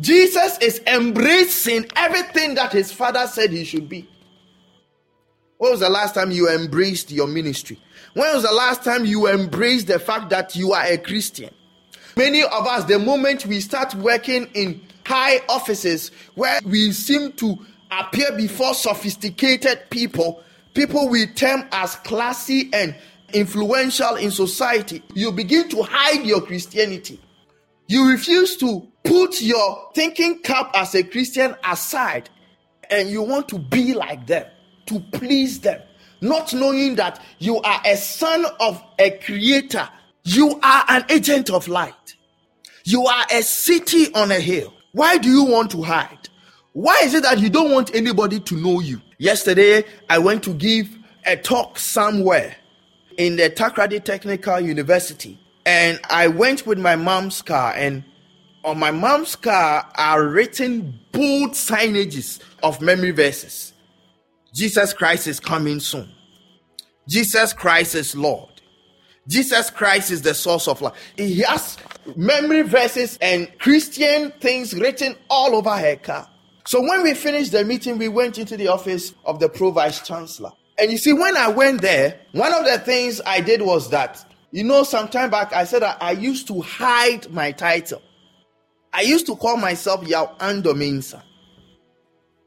[0.00, 4.08] Jesus is embracing everything that his father said he should be.
[5.58, 7.78] When was the last time you embraced your ministry?
[8.14, 11.54] When was the last time you embraced the fact that you are a Christian?
[12.16, 17.58] Many of us, the moment we start working in high offices where we seem to
[17.90, 20.42] appear before sophisticated people,
[20.74, 22.94] people we term as classy and
[23.32, 27.20] influential in society, you begin to hide your Christianity.
[27.86, 32.30] You refuse to put your thinking cap as a Christian aside
[32.90, 34.46] and you want to be like them,
[34.86, 35.80] to please them,
[36.20, 39.88] not knowing that you are a son of a creator.
[40.24, 42.16] You are an agent of light.
[42.84, 44.72] You are a city on a hill.
[44.92, 46.28] Why do you want to hide?
[46.72, 49.00] Why is it that you don't want anybody to know you?
[49.18, 50.88] Yesterday, I went to give
[51.26, 52.56] a talk somewhere
[53.18, 58.04] in the Takoradi Technical University, and I went with my mom's car, and
[58.64, 63.72] on my mom's car are written bold signages of memory verses.
[64.54, 66.10] Jesus Christ is coming soon.
[67.08, 68.48] Jesus Christ is Lord.
[69.28, 70.94] Jesus Christ is the source of life.
[71.16, 71.76] He has
[72.16, 76.28] memory verses and Christian things written all over her car.
[76.66, 80.06] So when we finished the meeting, we went into the office of the pro vice
[80.06, 80.50] chancellor.
[80.78, 84.24] And you see, when I went there, one of the things I did was that,
[84.52, 88.02] you know, some time back, I said that I used to hide my title.
[88.92, 91.22] I used to call myself Yao Andominsa.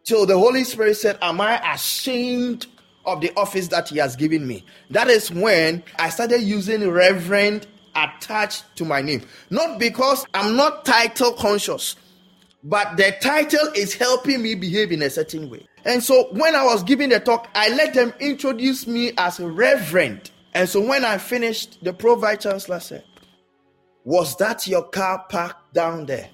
[0.04, 2.68] Till the Holy Spirit said, Am I ashamed
[3.06, 4.64] of the office that He has given me?
[4.92, 9.24] That is when I started using Reverend attached to my name.
[9.50, 11.96] Not because I'm not title conscious,
[12.64, 15.68] but the title is helping me behave in a certain way.
[15.86, 20.30] And so when I was giving the talk, I let them introduce me as Reverend.
[20.56, 23.04] And so when I finished, the Pro Vice Chancellor said,
[24.06, 26.30] Was that your car parked down there?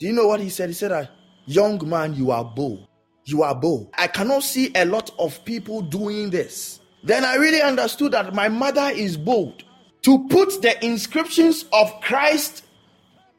[0.00, 0.68] Do you know what he said?
[0.68, 1.08] He said,
[1.46, 2.88] Young man, you are bold.
[3.24, 3.94] You are bold.
[3.96, 6.80] I cannot see a lot of people doing this.
[7.04, 9.62] Then I really understood that my mother is bold
[10.02, 12.64] to put the inscriptions of Christ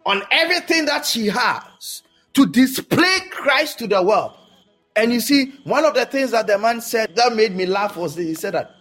[0.05, 4.37] on everything that she has to display Christ to the world.
[4.95, 7.97] And you see, one of the things that the man said that made me laugh
[7.97, 8.77] was he said that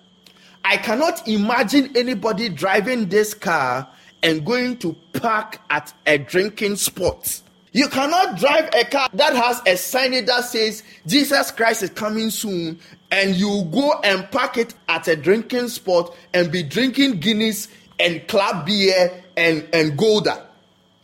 [0.65, 3.89] I cannot imagine anybody driving this car
[4.23, 7.41] and going to park at a drinking spot.
[7.73, 12.31] You cannot drive a car that has a sign that says Jesus Christ is coming
[12.31, 12.79] soon,
[13.11, 18.27] and you go and park it at a drinking spot and be drinking Guinness and
[18.27, 20.45] club beer and, and Gulder.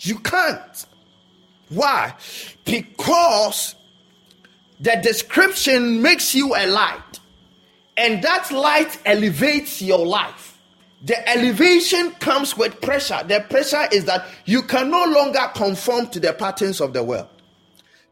[0.01, 0.87] You can't.
[1.69, 2.15] Why?
[2.65, 3.75] Because
[4.81, 7.21] the description makes you a light,
[7.97, 10.59] and that light elevates your life.
[11.05, 13.21] The elevation comes with pressure.
[13.27, 17.29] The pressure is that you can no longer conform to the patterns of the world.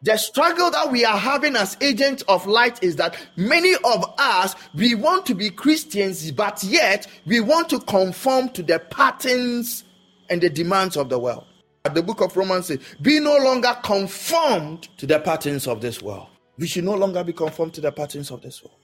[0.02, 4.54] The struggle that we are having as agents of light is that many of us,
[4.74, 9.82] we want to be Christians, but yet we want to conform to the patterns
[10.28, 11.46] and the demands of the world.
[11.90, 16.28] The book of Romans says, Be no longer conformed to the patterns of this world.
[16.58, 18.76] We should no longer be conformed to the patterns of this world.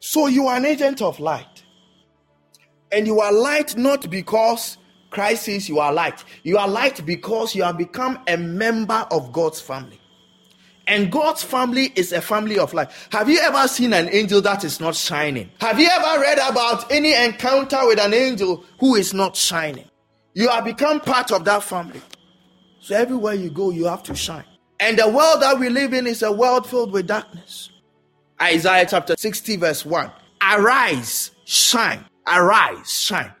[0.00, 1.64] So you are an agent of light.
[2.90, 4.78] And you are light not because
[5.10, 6.24] Christ says you are light.
[6.42, 10.00] You are light because you have become a member of God's family.
[10.86, 12.90] And God's family is a family of light.
[13.12, 15.50] Have you ever seen an angel that is not shining?
[15.60, 19.84] Have you ever read about any encounter with an angel who is not shining?
[20.32, 22.00] You have become part of that family.
[22.80, 24.44] So everywhere you go, you have to shine.
[24.80, 27.70] And the world that we live in is a world filled with darkness.
[28.40, 30.10] Isaiah chapter 60, verse 1.
[30.42, 33.32] Arise, shine, arise, shine.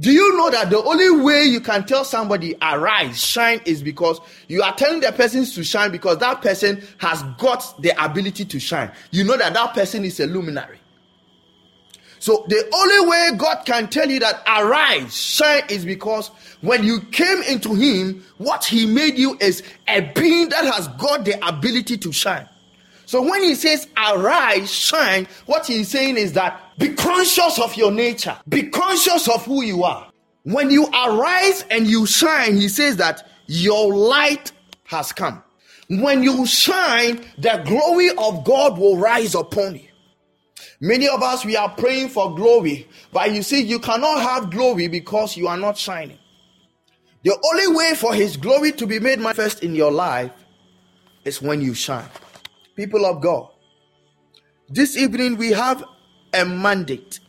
[0.00, 4.20] Do you know that the only way you can tell somebody arise, shine is because
[4.48, 8.58] you are telling the person to shine because that person has got the ability to
[8.58, 8.90] shine.
[9.12, 10.78] You know that that person is a luminary.
[12.18, 16.28] So the only way God can tell you that arise, shine is because
[16.60, 21.24] when you came into Him, what He made you is a being that has got
[21.24, 22.48] the ability to shine.
[23.06, 27.92] So when He says arise, shine, what He's saying is that be conscious of your
[27.92, 28.36] nature.
[28.48, 30.10] Be conscious of who you are.
[30.44, 34.52] When you arise and you shine, he says that your light
[34.84, 35.42] has come.
[35.88, 39.88] When you shine, the glory of God will rise upon you.
[40.80, 44.88] Many of us, we are praying for glory, but you see, you cannot have glory
[44.88, 46.18] because you are not shining.
[47.22, 50.32] The only way for His glory to be made manifest in your life
[51.24, 52.08] is when you shine.
[52.76, 53.48] People of God,
[54.68, 55.84] this evening we have
[56.32, 57.20] a mandate.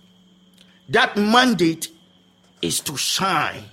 [0.90, 1.90] That mandate
[2.62, 3.64] is to shine,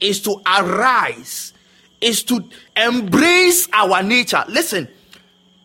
[0.00, 1.52] is to arise,
[2.00, 2.44] is to
[2.76, 4.44] embrace our nature.
[4.48, 4.88] Listen,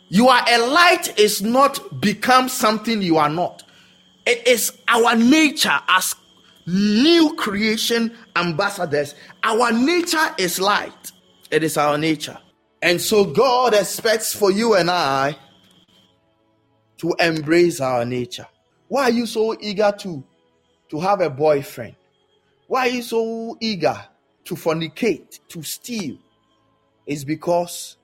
[0.10, 3.64] you are a light is not become something you are not.
[4.26, 6.16] It is our nature as
[6.68, 9.16] new creation ambassadors.
[9.44, 11.12] Our nature is light.
[11.50, 12.38] It is our nature.
[12.82, 15.38] And so God expects for you and I
[16.98, 18.48] to embrace our nature.
[18.88, 20.24] Why are you so eager to,
[20.90, 21.96] to have a boyfriend?
[22.68, 24.00] Why are you so eager
[24.46, 26.18] to fornicate, to steal?
[27.06, 27.98] It's because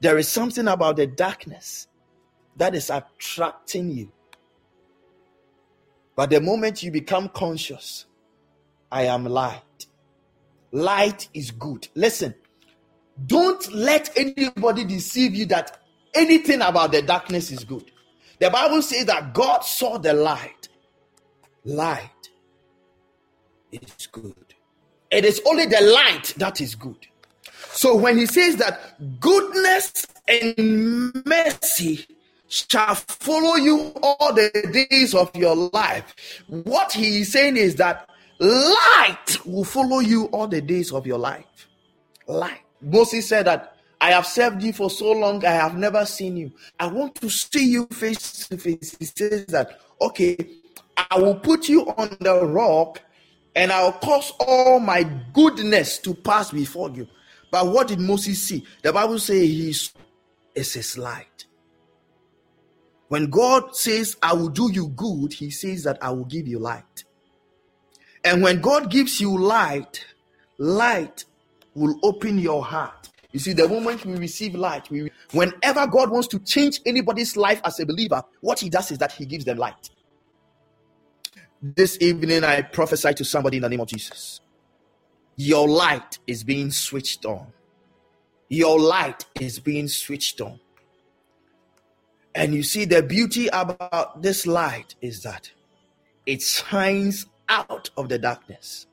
[0.00, 1.86] there is something about the darkness
[2.56, 4.12] that is attracting you.
[6.16, 8.06] But the moment you become conscious,
[8.92, 9.86] I am light.
[10.72, 11.88] Light is good.
[11.94, 12.34] Listen,
[13.26, 15.78] don't let anybody deceive you that
[16.14, 17.90] anything about the darkness is good.
[18.38, 20.68] The Bible says that God saw the light.
[21.64, 22.10] Light
[23.70, 24.34] is good.
[25.10, 27.06] It is only the light that is good.
[27.72, 32.06] So when he says that goodness and mercy
[32.48, 34.50] shall follow you all the
[34.90, 38.08] days of your life, what he is saying is that
[38.38, 41.68] light will follow you all the days of your life.
[42.26, 42.60] Light.
[42.82, 46.52] Moses said that I have served you for so long, I have never seen you.
[46.78, 48.96] I want to see you face to face.
[48.98, 50.36] He says that, okay,
[51.10, 53.02] I will put you on the rock
[53.54, 55.02] and I will cause all my
[55.34, 57.06] goodness to pass before you.
[57.50, 58.66] But what did Moses see?
[58.82, 59.92] The Bible says he is
[60.54, 61.46] his light.
[63.08, 66.60] When God says, I will do you good, he says that I will give you
[66.60, 67.04] light.
[68.24, 70.06] And when God gives you light,
[70.58, 71.24] light
[71.74, 73.08] will open your heart.
[73.32, 77.60] You see, the moment we receive light, we, whenever God wants to change anybody's life
[77.64, 79.90] as a believer, what He does is that He gives them light.
[81.62, 84.40] This evening, I prophesy to somebody in the name of Jesus.
[85.36, 87.46] Your light is being switched on.
[88.48, 90.58] Your light is being switched on.
[92.34, 95.50] And you see, the beauty about this light is that
[96.26, 98.86] it shines out of the darkness.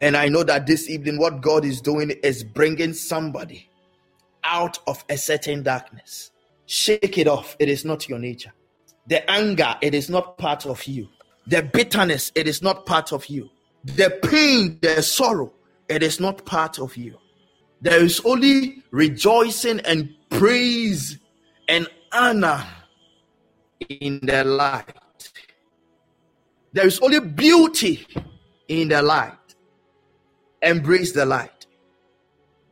[0.00, 3.68] And I know that this evening, what God is doing is bringing somebody
[4.42, 6.30] out of a certain darkness.
[6.66, 7.56] Shake it off.
[7.58, 8.52] It is not your nature.
[9.06, 11.08] The anger, it is not part of you.
[11.46, 13.50] The bitterness, it is not part of you.
[13.84, 15.52] The pain, the sorrow,
[15.88, 17.18] it is not part of you.
[17.82, 21.18] There is only rejoicing and praise
[21.68, 22.64] and honor
[23.88, 25.32] in the light.
[26.72, 28.06] There is only beauty
[28.68, 29.34] in the light
[30.64, 31.66] embrace the light.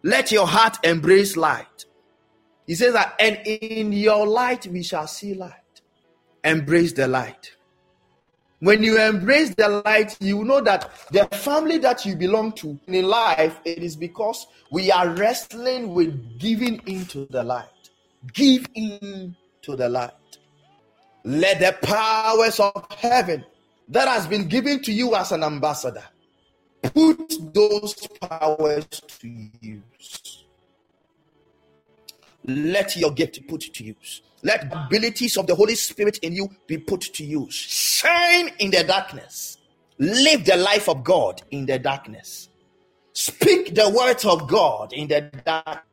[0.02, 1.84] Let your heart embrace light.
[2.66, 5.52] He says that, and in your light we shall see light.
[6.44, 7.52] Embrace the light.
[8.60, 13.08] When you embrace the light, you know that the family that you belong to in
[13.08, 17.66] life, it is because we are wrestling with giving into the light.
[18.32, 20.12] Give in to the light.
[21.24, 23.44] Let the powers of heaven
[23.88, 26.04] that has been given to you as an ambassador
[26.82, 29.28] put those powers to
[29.60, 30.44] use.
[32.44, 34.22] Let your gift put to use.
[34.42, 37.54] Let the abilities of the Holy Spirit in you be put to use.
[37.54, 39.58] Shine in the darkness.
[39.98, 42.48] Live the life of God in the darkness.
[43.12, 45.84] Speak the words of God in the dark.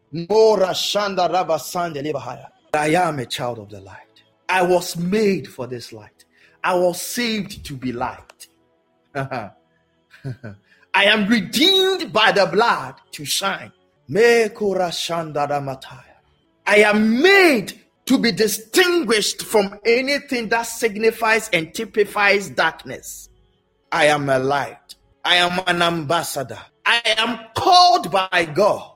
[2.73, 4.23] I am a child of the light.
[4.47, 6.25] I was made for this light.
[6.63, 8.47] I was saved to be light.
[10.99, 13.71] I am redeemed by the blood to shine.
[14.13, 14.49] I
[16.67, 23.29] am made to be distinguished from anything that signifies and typifies darkness.
[23.89, 24.95] I am a light.
[25.23, 26.59] I am an ambassador.
[26.85, 28.91] I am called by God,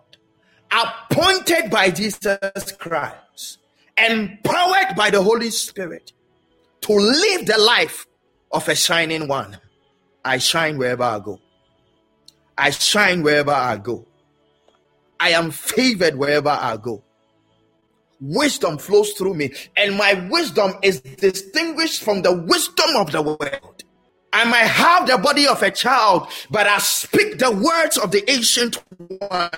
[0.72, 3.60] appointed by Jesus Christ,
[3.98, 6.12] empowered by the Holy Spirit
[6.82, 8.08] to live the life
[8.52, 9.58] of a shining one.
[10.26, 11.40] I shine wherever I go.
[12.58, 14.08] I shine wherever I go.
[15.20, 17.04] I am favored wherever I go.
[18.22, 23.84] Wisdom flows through me, and my wisdom is distinguished from the wisdom of the world.
[24.32, 28.30] I might have the body of a child, but I speak the words of the
[28.30, 28.82] ancient
[29.30, 29.50] one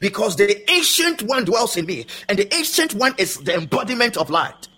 [0.00, 4.30] because the ancient one dwells in me, and the ancient one is the embodiment of
[4.30, 4.68] light.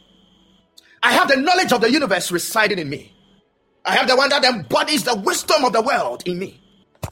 [1.02, 3.12] I have the knowledge of the universe residing in me.
[3.84, 6.63] I have the one that embodies the wisdom of the world in me.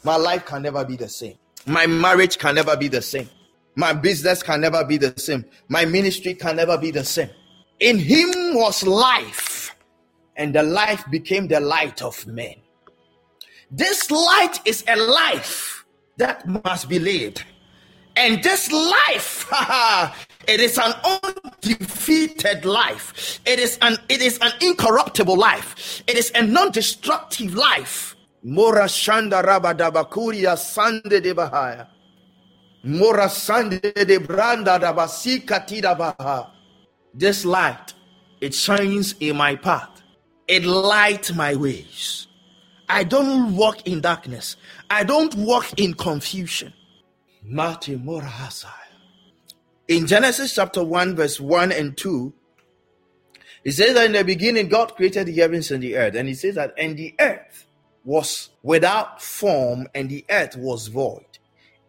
[0.04, 1.36] My life can never be the same.
[1.66, 3.28] My marriage can never be the same.
[3.76, 5.44] My business can never be the same.
[5.68, 7.30] My ministry can never be the same.
[7.80, 9.74] In him was life,
[10.36, 12.54] and the life became the light of men.
[13.70, 15.84] This light is a life
[16.18, 17.44] that must be lived.
[18.16, 19.48] And this life,
[20.48, 23.40] it is an undefeated life.
[23.46, 26.02] It is an it is an incorruptible life.
[26.06, 28.16] It is a non-destructive life.
[28.44, 31.86] Mora shanda rabadabakuria sande de bahaya.
[32.84, 36.50] Mora sande de branda dabasika baha.
[37.14, 37.94] This light,
[38.40, 40.02] it shines in my path.
[40.48, 42.26] It light my ways.
[42.88, 44.56] I don't walk in darkness.
[44.90, 46.72] I don't walk in confusion.
[47.44, 48.30] Mati Mora
[49.88, 52.32] In Genesis chapter 1, verse 1 and 2,
[53.64, 56.14] it says that in the beginning God created the heavens and the earth.
[56.16, 57.66] And he says that, and the earth
[58.04, 61.24] was without form and the earth was void.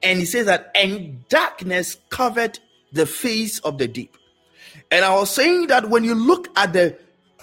[0.01, 2.59] And he says that, and darkness covered
[2.91, 4.17] the face of the deep.
[4.91, 6.97] And I was saying that when you look at the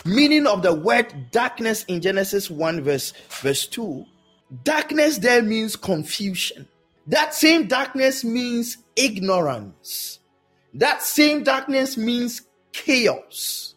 [0.04, 4.04] meaning of the word darkness in Genesis 1, verse, verse 2,
[4.62, 6.68] darkness there means confusion.
[7.06, 10.18] That same darkness means ignorance.
[10.74, 12.42] That same darkness means
[12.72, 13.74] chaos.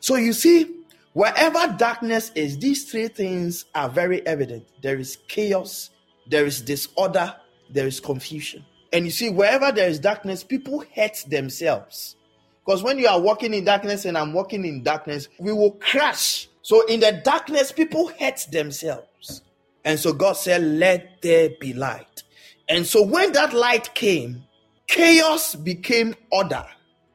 [0.00, 0.75] So you see,
[1.16, 4.68] wherever darkness is, these three things are very evident.
[4.82, 5.88] There is chaos,
[6.26, 7.34] there is disorder,
[7.70, 8.62] there is confusion.
[8.92, 12.16] And you see, wherever there is darkness, people hurt themselves.
[12.62, 16.50] Because when you are walking in darkness and I'm walking in darkness, we will crash.
[16.60, 19.40] So in the darkness, people hurt themselves.
[19.86, 22.24] And so God said, Let there be light.
[22.68, 24.44] And so when that light came,
[24.86, 26.66] chaos became order,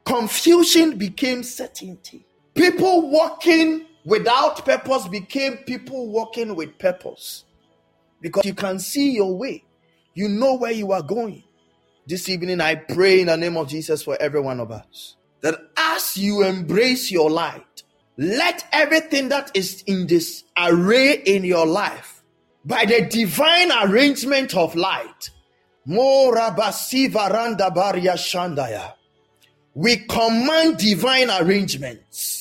[0.06, 2.26] confusion became certainty.
[2.56, 7.46] People walking without purpose became people walking with purpose
[8.22, 9.64] because you can see your way,
[10.14, 11.44] you know where you are going.
[12.08, 15.60] This evening, I pray in the name of Jesus for every one of us that
[15.76, 17.84] as you embrace your light,
[18.18, 22.24] let everything that is in this array in your life,
[22.64, 25.30] by the divine arrangement of light.
[29.74, 32.41] We command divine arrangements.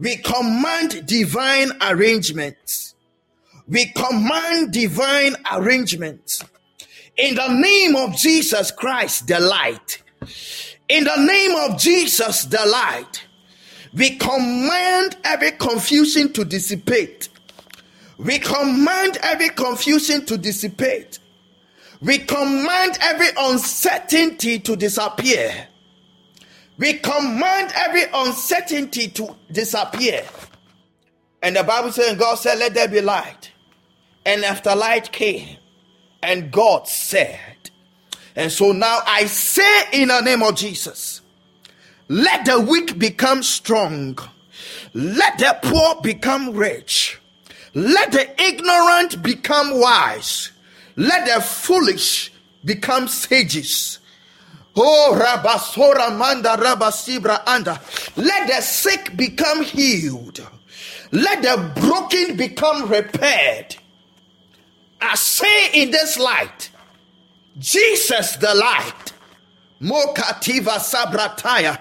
[0.00, 2.94] We command divine arrangements.
[3.68, 6.42] We command divine arrangements.
[7.18, 10.02] In the name of Jesus Christ, the light.
[10.88, 13.26] In the name of Jesus, the light.
[13.92, 17.28] We command every confusion to dissipate.
[18.16, 21.18] We command every confusion to dissipate.
[22.00, 25.68] We command every uncertainty to disappear.
[26.80, 30.24] We command every uncertainty to disappear.
[31.42, 33.52] And the Bible says, God said, Let there be light.
[34.24, 35.58] And after light came,
[36.22, 37.38] and God said,
[38.36, 41.20] and so now I say in the name of Jesus,
[42.08, 44.18] let the weak become strong,
[44.92, 47.18] let the poor become rich,
[47.74, 50.52] let the ignorant become wise.
[50.96, 53.99] Let the foolish become sages.
[54.76, 57.80] Oh, Rabasora Manda Rabasibra Anda.
[58.16, 60.46] Let the sick become healed.
[61.12, 63.76] Let the broken become repaired.
[65.00, 66.70] I say in this light,
[67.58, 69.12] Jesus the light.
[69.80, 71.78] Mokativa Sabrataya.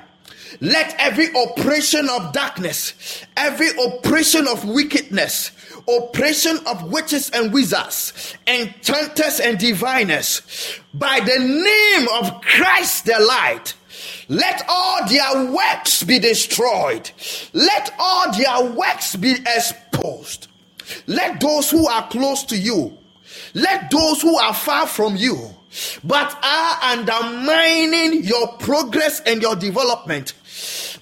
[0.61, 2.93] Let every oppression of darkness,
[3.37, 5.51] every oppression of wickedness,
[5.97, 13.73] oppression of witches and wizards, enchanters and diviners, by the name of Christ the light.
[14.27, 17.09] Let all their works be destroyed.
[17.53, 20.47] Let all their works be exposed.
[21.07, 22.97] Let those who are close to you,
[23.53, 25.55] let those who are far from you,
[26.03, 30.33] but are undermining your progress and your development,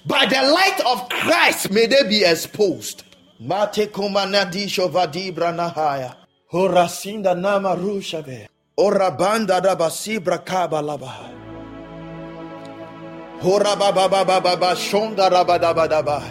[0.06, 3.02] by the light of Christ, may they be exposed.
[3.40, 6.14] Mate kumanadisho vadibra nahaya.
[6.52, 8.48] Horasinda nama rushave.
[8.76, 11.12] Orabanda da basibra kabalaba.
[13.40, 16.22] Horabababababa shonda rabadabadaba.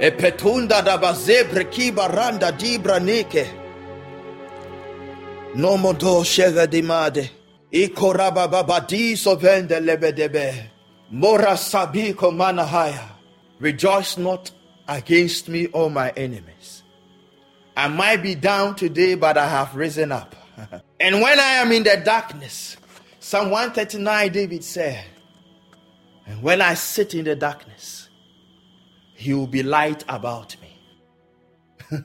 [0.00, 3.46] Epetunda da bazebre kibaranda dibra nike.
[5.54, 7.30] Nomodo shega dimade.
[7.70, 10.70] Ikorabababadi sovende lebedebe.
[11.12, 13.10] Mora sabiko manahaya.
[13.60, 14.50] Rejoice not
[14.96, 16.82] against me all my enemies.
[17.76, 20.36] I might be down today, but I have risen up.
[21.00, 22.76] and when I am in the darkness,
[23.18, 25.04] Psalm 139, David said,
[26.26, 28.08] and when I sit in the darkness,
[29.14, 30.68] he will be light about me.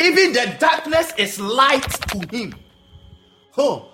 [0.00, 2.54] Even the darkness is light to him.
[3.56, 3.89] Oh,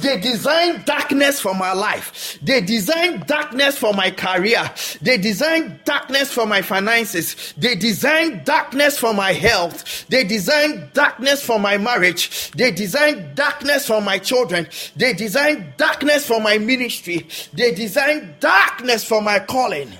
[0.00, 2.38] They design darkness for my life.
[2.42, 4.70] They design darkness for my career.
[5.00, 7.52] They design darkness for my finances.
[7.56, 10.06] They design darkness for my health.
[10.08, 12.50] They design darkness for my marriage.
[12.52, 14.68] They design darkness for my children.
[14.96, 17.26] They design darkness for my ministry.
[17.52, 19.92] They design darkness for my calling.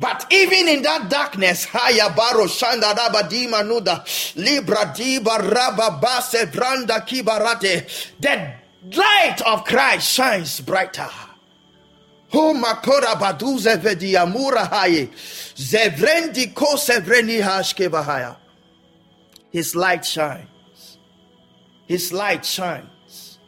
[0.00, 4.02] But even in that darkness, Haya Baro Shanda Rabadima Nuda,
[4.36, 7.86] Libra Diba Rababase Branda Kibarate,
[8.18, 8.54] the
[8.96, 11.08] light of Christ shines brighter.
[12.32, 18.36] Makora Baduze Vediamura Haye, Zevrendi Ko Sevreni Hashkevahaya.
[19.52, 20.98] His light shines.
[21.86, 23.38] His light shines.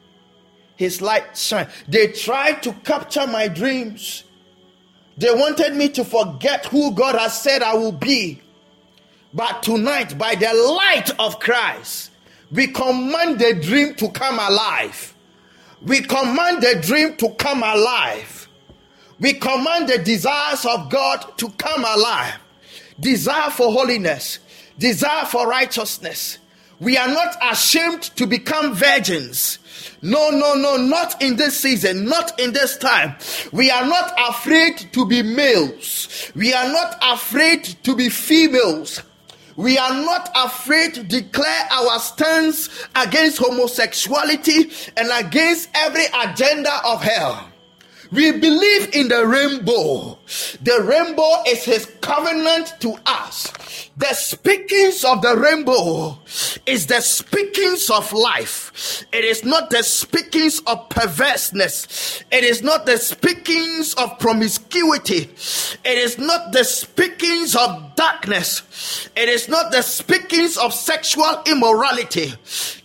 [0.76, 1.70] His light shines.
[1.88, 4.24] They tried to capture my dreams
[5.16, 8.40] they wanted me to forget who God has said I will be.
[9.34, 12.10] But tonight, by the light of Christ,
[12.50, 15.14] we command the dream to come alive.
[15.80, 18.48] We command the dream to come alive.
[19.18, 22.38] We command the desires of God to come alive.
[23.00, 24.38] Desire for holiness,
[24.78, 26.38] desire for righteousness.
[26.78, 29.58] We are not ashamed to become virgins.
[30.04, 33.14] No, no, no, not in this season, not in this time.
[33.52, 36.32] We are not afraid to be males.
[36.34, 39.00] We are not afraid to be females.
[39.54, 47.00] We are not afraid to declare our stance against homosexuality and against every agenda of
[47.00, 47.51] hell.
[48.12, 50.18] We believe in the rainbow.
[50.60, 53.50] The rainbow is his covenant to us.
[53.96, 56.18] The speakings of the rainbow
[56.66, 59.04] is the speakings of life.
[59.12, 62.22] It is not the speakings of perverseness.
[62.30, 65.30] It is not the speakings of promiscuity.
[65.84, 69.08] It is not the speakings of darkness.
[69.16, 72.32] It is not the speakings of sexual immorality.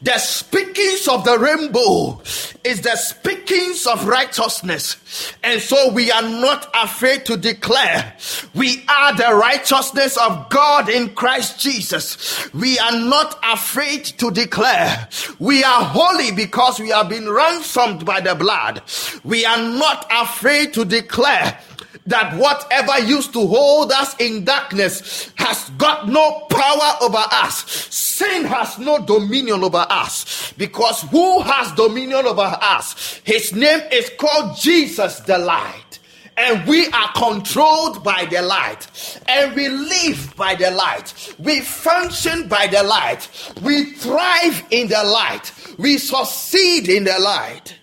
[0.01, 2.21] The speakings of the rainbow
[2.63, 4.97] is the speakings of righteousness.
[5.43, 8.15] And so we are not afraid to declare
[8.53, 12.51] we are the righteousness of God in Christ Jesus.
[12.53, 15.07] We are not afraid to declare
[15.39, 18.82] we are holy because we have been ransomed by the blood.
[19.24, 21.59] We are not afraid to declare
[22.08, 27.66] that whatever used to hold us in darkness has got no power over us.
[27.93, 30.53] Sin has no dominion over us.
[30.58, 33.22] Because who has dominion over us?
[33.24, 35.99] His name is called Jesus the light.
[36.38, 38.88] And we are controlled by the light.
[39.28, 41.36] And we live by the light.
[41.39, 43.28] We function by the light.
[43.64, 45.51] We thrive in the light.
[45.78, 47.76] We succeed in the light.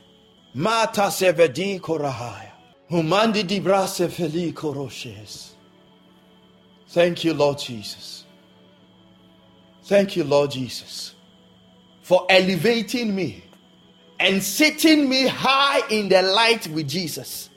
[0.54, 2.43] Mata korahaya
[2.94, 3.42] humandi
[4.08, 5.54] feli koroshes
[6.88, 8.24] thank you lord jesus
[9.84, 11.14] thank you lord jesus
[12.02, 13.42] for elevating me
[14.20, 17.50] and setting me high in the light with jesus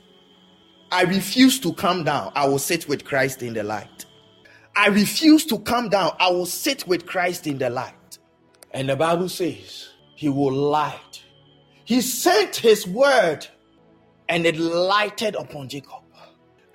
[0.92, 2.32] I refuse to come down.
[2.36, 4.06] I will sit with Christ in the light.
[4.76, 6.16] I refuse to come down.
[6.20, 8.18] I will sit with Christ in the light.
[8.72, 11.24] And the Bible says he will light.
[11.84, 13.48] He sent his word
[14.30, 16.02] and it lighted upon Jacob.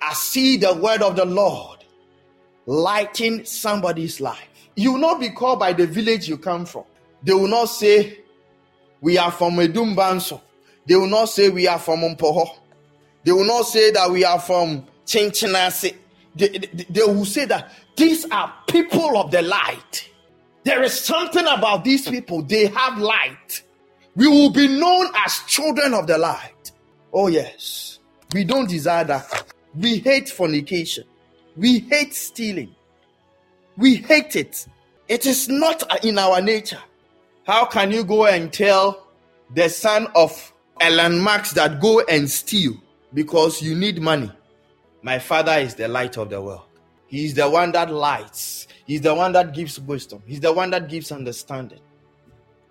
[0.01, 1.83] I see the word of the Lord
[2.65, 4.47] lighting somebody's life.
[4.75, 6.83] You will not be called by the village you come from.
[7.23, 8.19] They will not say,
[9.01, 10.41] We are from Edumbanso.
[10.85, 12.49] They will not say, We are from Mpoho.
[13.23, 15.95] They will not say that we are from Chinchinasi.
[16.35, 20.09] They, they, they will say that these are people of the light.
[20.63, 23.63] There is something about these people, they have light.
[24.15, 26.71] We will be known as children of the light.
[27.13, 27.99] Oh, yes.
[28.33, 29.53] We don't desire that.
[29.75, 31.05] We hate fornication.
[31.55, 32.75] We hate stealing.
[33.77, 34.67] We hate it.
[35.07, 36.81] It is not in our nature.
[37.45, 39.07] How can you go and tell
[39.53, 42.73] the son of Elon Musk that go and steal?
[43.13, 44.31] because you need money.
[45.01, 46.63] My Father is the light of the world.
[47.07, 48.67] He is the one that lights.
[48.85, 50.23] He's the one that gives wisdom.
[50.25, 51.79] He's the one that gives understanding.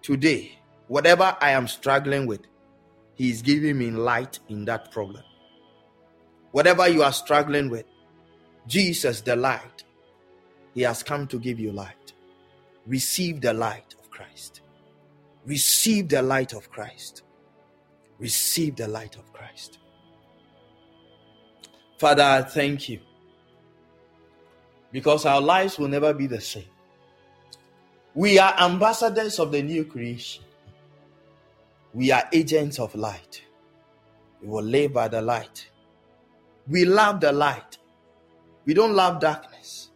[0.02, 2.40] Today, whatever I am struggling with,
[3.22, 5.22] He is giving me light in that problem.
[6.50, 7.86] Whatever you are struggling with,
[8.66, 9.84] Jesus, the light,
[10.74, 12.14] He has come to give you light.
[12.84, 14.62] Receive the light of Christ.
[15.46, 17.22] Receive the light of Christ.
[18.18, 19.78] Receive the light of Christ.
[22.00, 22.98] Father, I thank you
[24.90, 26.72] because our lives will never be the same.
[28.14, 30.42] We are ambassadors of the new creation.
[31.94, 33.42] We are agents of light.
[34.40, 35.68] We will live by the light.
[36.66, 37.78] We love the light.
[38.64, 39.90] We don't love darkness.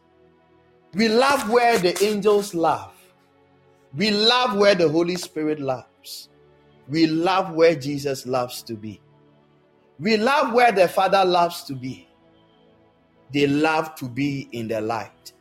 [0.94, 2.92] We love where the angels love.
[3.94, 6.28] We love where the Holy Spirit loves.
[6.88, 9.00] We love where Jesus loves to be.
[9.98, 12.08] We love where the Father loves to be.
[13.32, 15.32] They love to be in the light.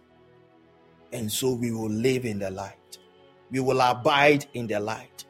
[1.11, 2.97] And so we will live in the light.
[3.51, 5.25] We will abide in the light.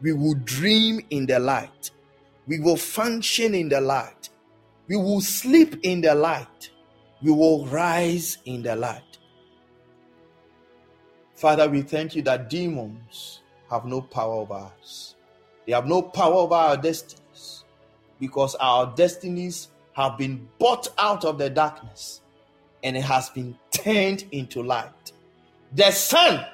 [0.00, 1.90] We will dream in the light.
[2.46, 4.30] We will function in the light.
[4.88, 6.70] We will sleep in the light.
[7.22, 9.18] We will rise in the light.
[11.34, 15.14] Father, we thank you that demons have no power over us.
[15.66, 17.64] They have no power over our destinies
[18.18, 22.22] because our destinies have been bought out of the darkness
[22.82, 25.12] and it has been turned into light.
[25.74, 26.44] The sun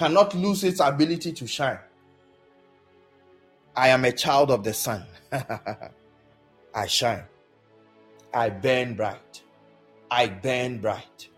[0.00, 1.78] cannot lose its ability to shine.
[3.76, 5.04] I am a child of the sun.
[6.74, 7.24] I shine.
[8.32, 9.42] I burn bright.
[10.10, 11.28] I burn bright.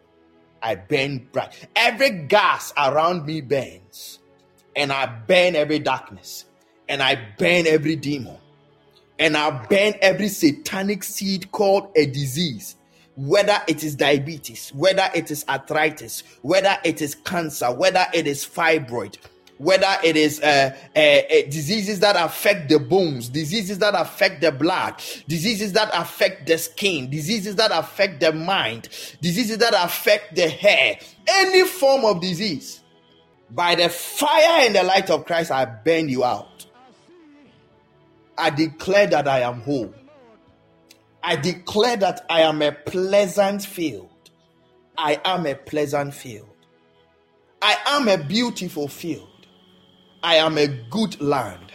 [0.63, 1.71] I burn bright.
[1.75, 4.21] Every gas around me burns.
[4.77, 6.45] And I burn every darkness.
[6.89, 8.39] And I burn every demon.
[9.19, 12.77] And I burn every satanic seed called a disease.
[13.15, 18.45] Whether it is diabetes, whether it is arthritis, whether it is cancer, whether it is
[18.45, 19.19] fibroid,
[19.59, 24.51] whether it is uh, uh, uh, diseases that affect the bones, diseases that affect the
[24.51, 24.95] blood,
[25.29, 28.89] diseases that affect the skin, diseases that affect the mind,
[29.21, 30.99] diseases that affect the hair,
[31.29, 32.81] any form of disease,
[33.51, 36.67] by the fire and the light of Christ, I burn you out.
[38.37, 39.95] I declare that I am whole.
[41.25, 44.09] I declare that I am a pleasant field.
[44.99, 46.49] I am a pleasant field.
[47.61, 49.29] I am a beautiful field.
[50.23, 51.73] I am a good land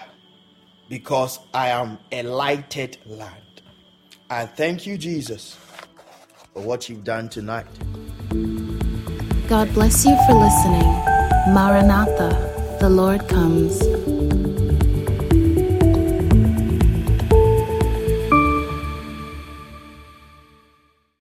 [0.90, 3.62] because I am a lighted land.
[4.30, 5.58] I thank you, Jesus,
[6.54, 7.68] for what you've done tonight.
[9.48, 10.88] God bless you for listening.
[11.54, 14.37] Maranatha, the Lord comes.